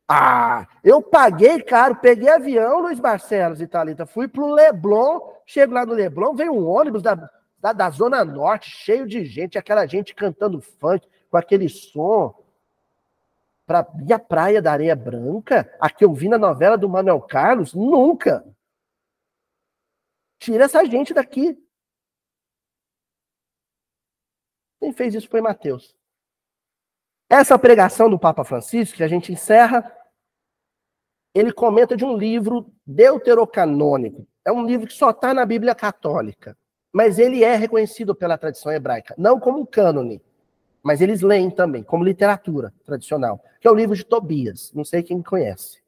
[0.08, 5.84] Ah, eu paguei caro, peguei avião, Luiz Barcelos e Thalita, fui pro Leblon, chego lá
[5.84, 7.16] no Leblon, veio um ônibus da,
[7.58, 12.45] da, da Zona Norte, cheio de gente, aquela gente cantando funk, com aquele som.
[13.66, 17.22] Pra ir à praia da Areia Branca, a que eu vi na novela do Manuel
[17.22, 18.46] Carlos, nunca.
[20.40, 21.58] Tira essa gente daqui.
[24.80, 25.96] Quem fez isso foi Mateus.
[27.28, 29.92] Essa pregação do Papa Francisco, que a gente encerra,
[31.34, 34.28] ele comenta de um livro deuterocanônico.
[34.46, 36.56] É um livro que só está na Bíblia Católica,
[36.94, 40.22] mas ele é reconhecido pela tradição hebraica, não como um cânone,
[40.86, 44.72] mas eles leem também, como literatura tradicional, que é o livro de Tobias.
[44.72, 45.82] Não sei quem conhece.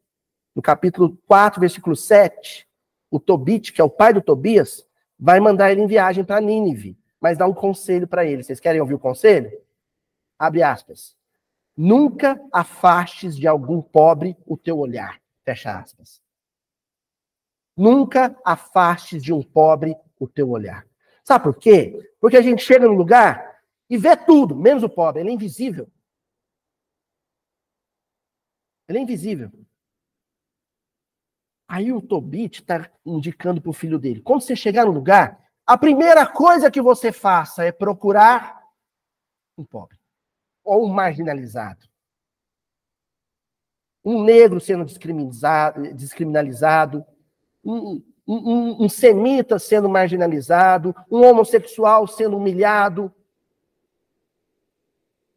[0.55, 2.67] No capítulo 4, versículo 7,
[3.11, 4.87] o Tobit, que é o pai do Tobias,
[5.19, 8.41] vai mandar ele em viagem para Nínive, mas dá um conselho para ele.
[8.41, 9.51] Vocês querem ouvir o conselho?
[10.39, 11.15] Abre aspas.
[11.77, 15.21] Nunca afastes de algum pobre o teu olhar.
[15.45, 16.19] Fecha aspas.
[17.77, 20.87] Nunca afastes de um pobre o teu olhar.
[21.23, 22.11] Sabe por quê?
[22.19, 23.56] Porque a gente chega no lugar
[23.89, 25.21] e vê tudo, menos o pobre.
[25.21, 25.89] Ele é invisível.
[28.87, 29.51] Ele é invisível.
[31.67, 35.77] Aí o Tobit está indicando para o filho dele: quando você chegar no lugar, a
[35.77, 38.63] primeira coisa que você faça é procurar
[39.57, 39.97] um pobre
[40.63, 41.85] ou um marginalizado.
[44.03, 47.05] Um negro sendo descriminalizado,
[47.61, 53.13] um, um, um semita sendo marginalizado, um homossexual sendo humilhado,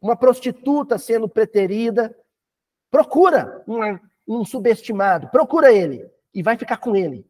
[0.00, 2.16] uma prostituta sendo preterida.
[2.90, 3.80] Procura um,
[4.26, 7.26] um subestimado, procura ele e vai ficar com ele.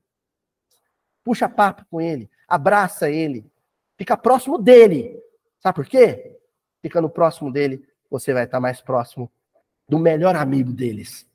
[1.25, 3.51] Puxa papo com ele, abraça ele,
[3.97, 5.23] fica próximo dele.
[5.59, 6.39] Sabe por quê?
[6.81, 9.31] Fica no próximo dele, você vai estar mais próximo
[9.87, 11.29] do melhor amigo deles,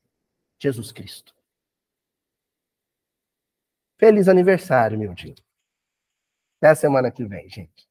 [0.57, 1.35] Jesus Cristo.
[3.97, 5.35] Feliz aniversário, meu dia.
[6.57, 7.87] Até a semana que vem, gente.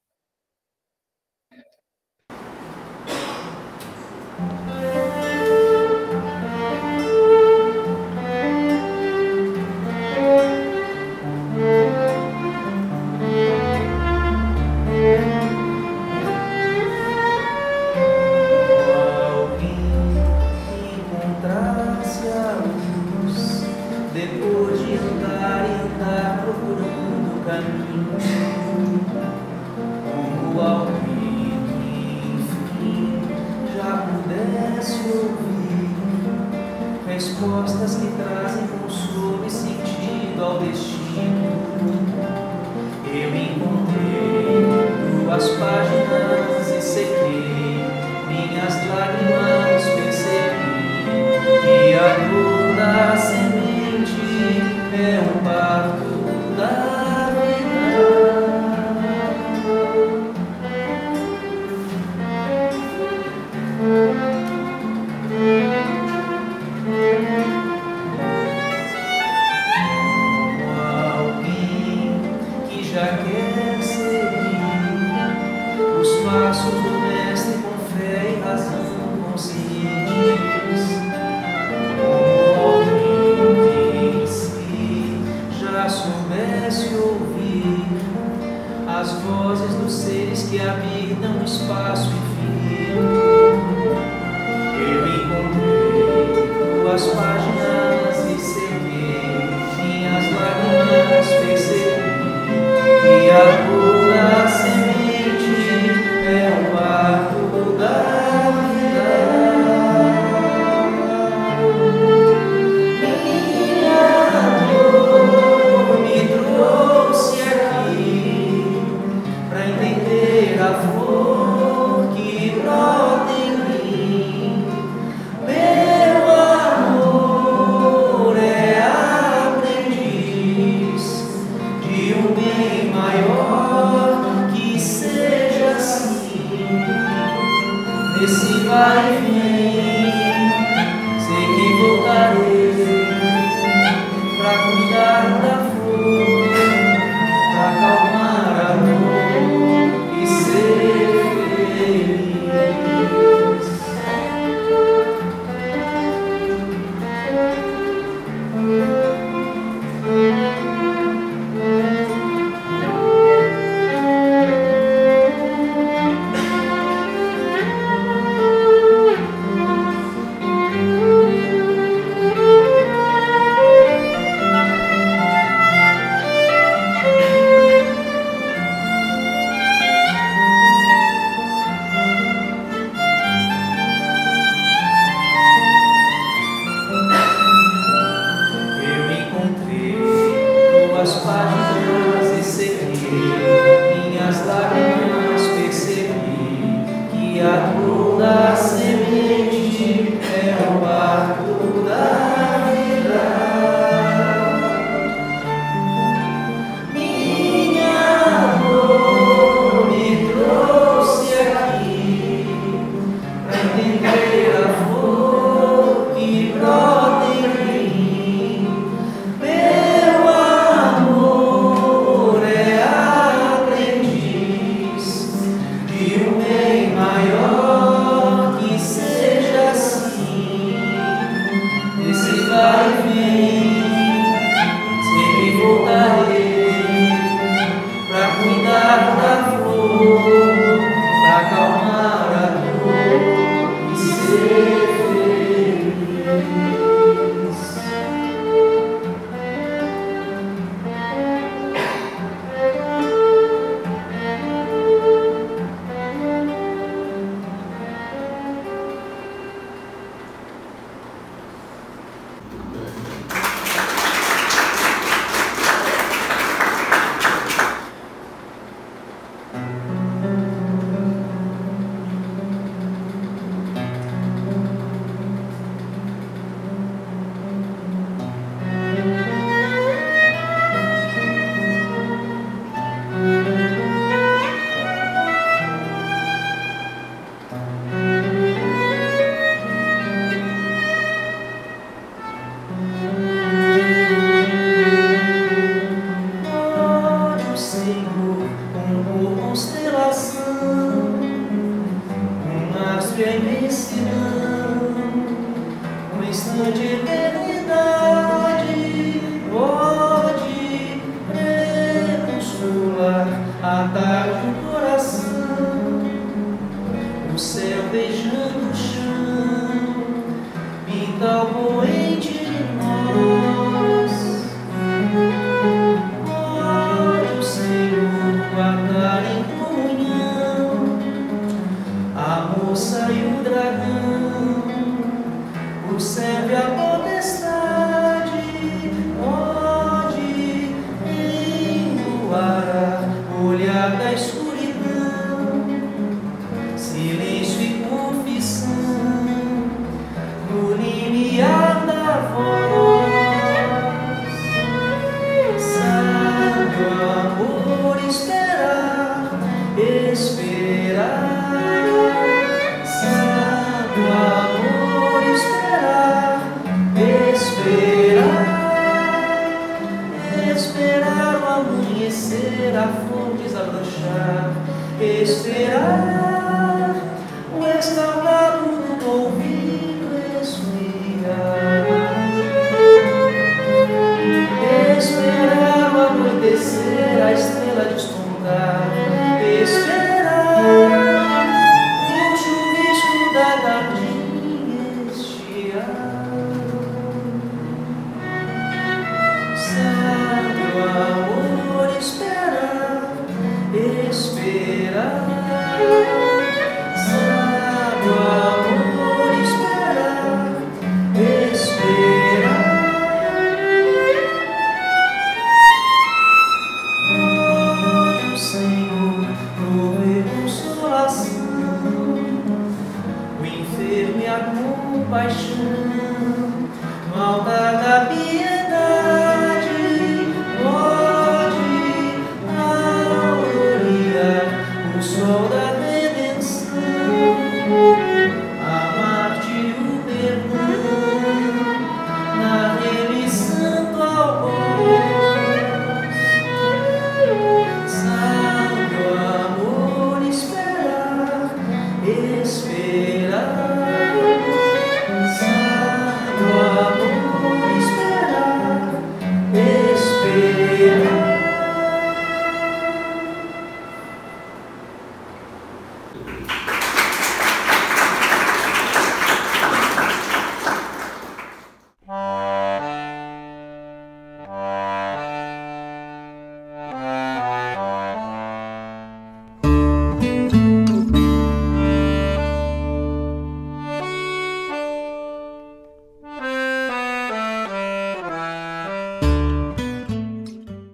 [37.45, 41.05] Respostas que trazem consolo e sentido ao destino.
[43.07, 44.67] Eu encontrei
[45.23, 46.04] duas páginas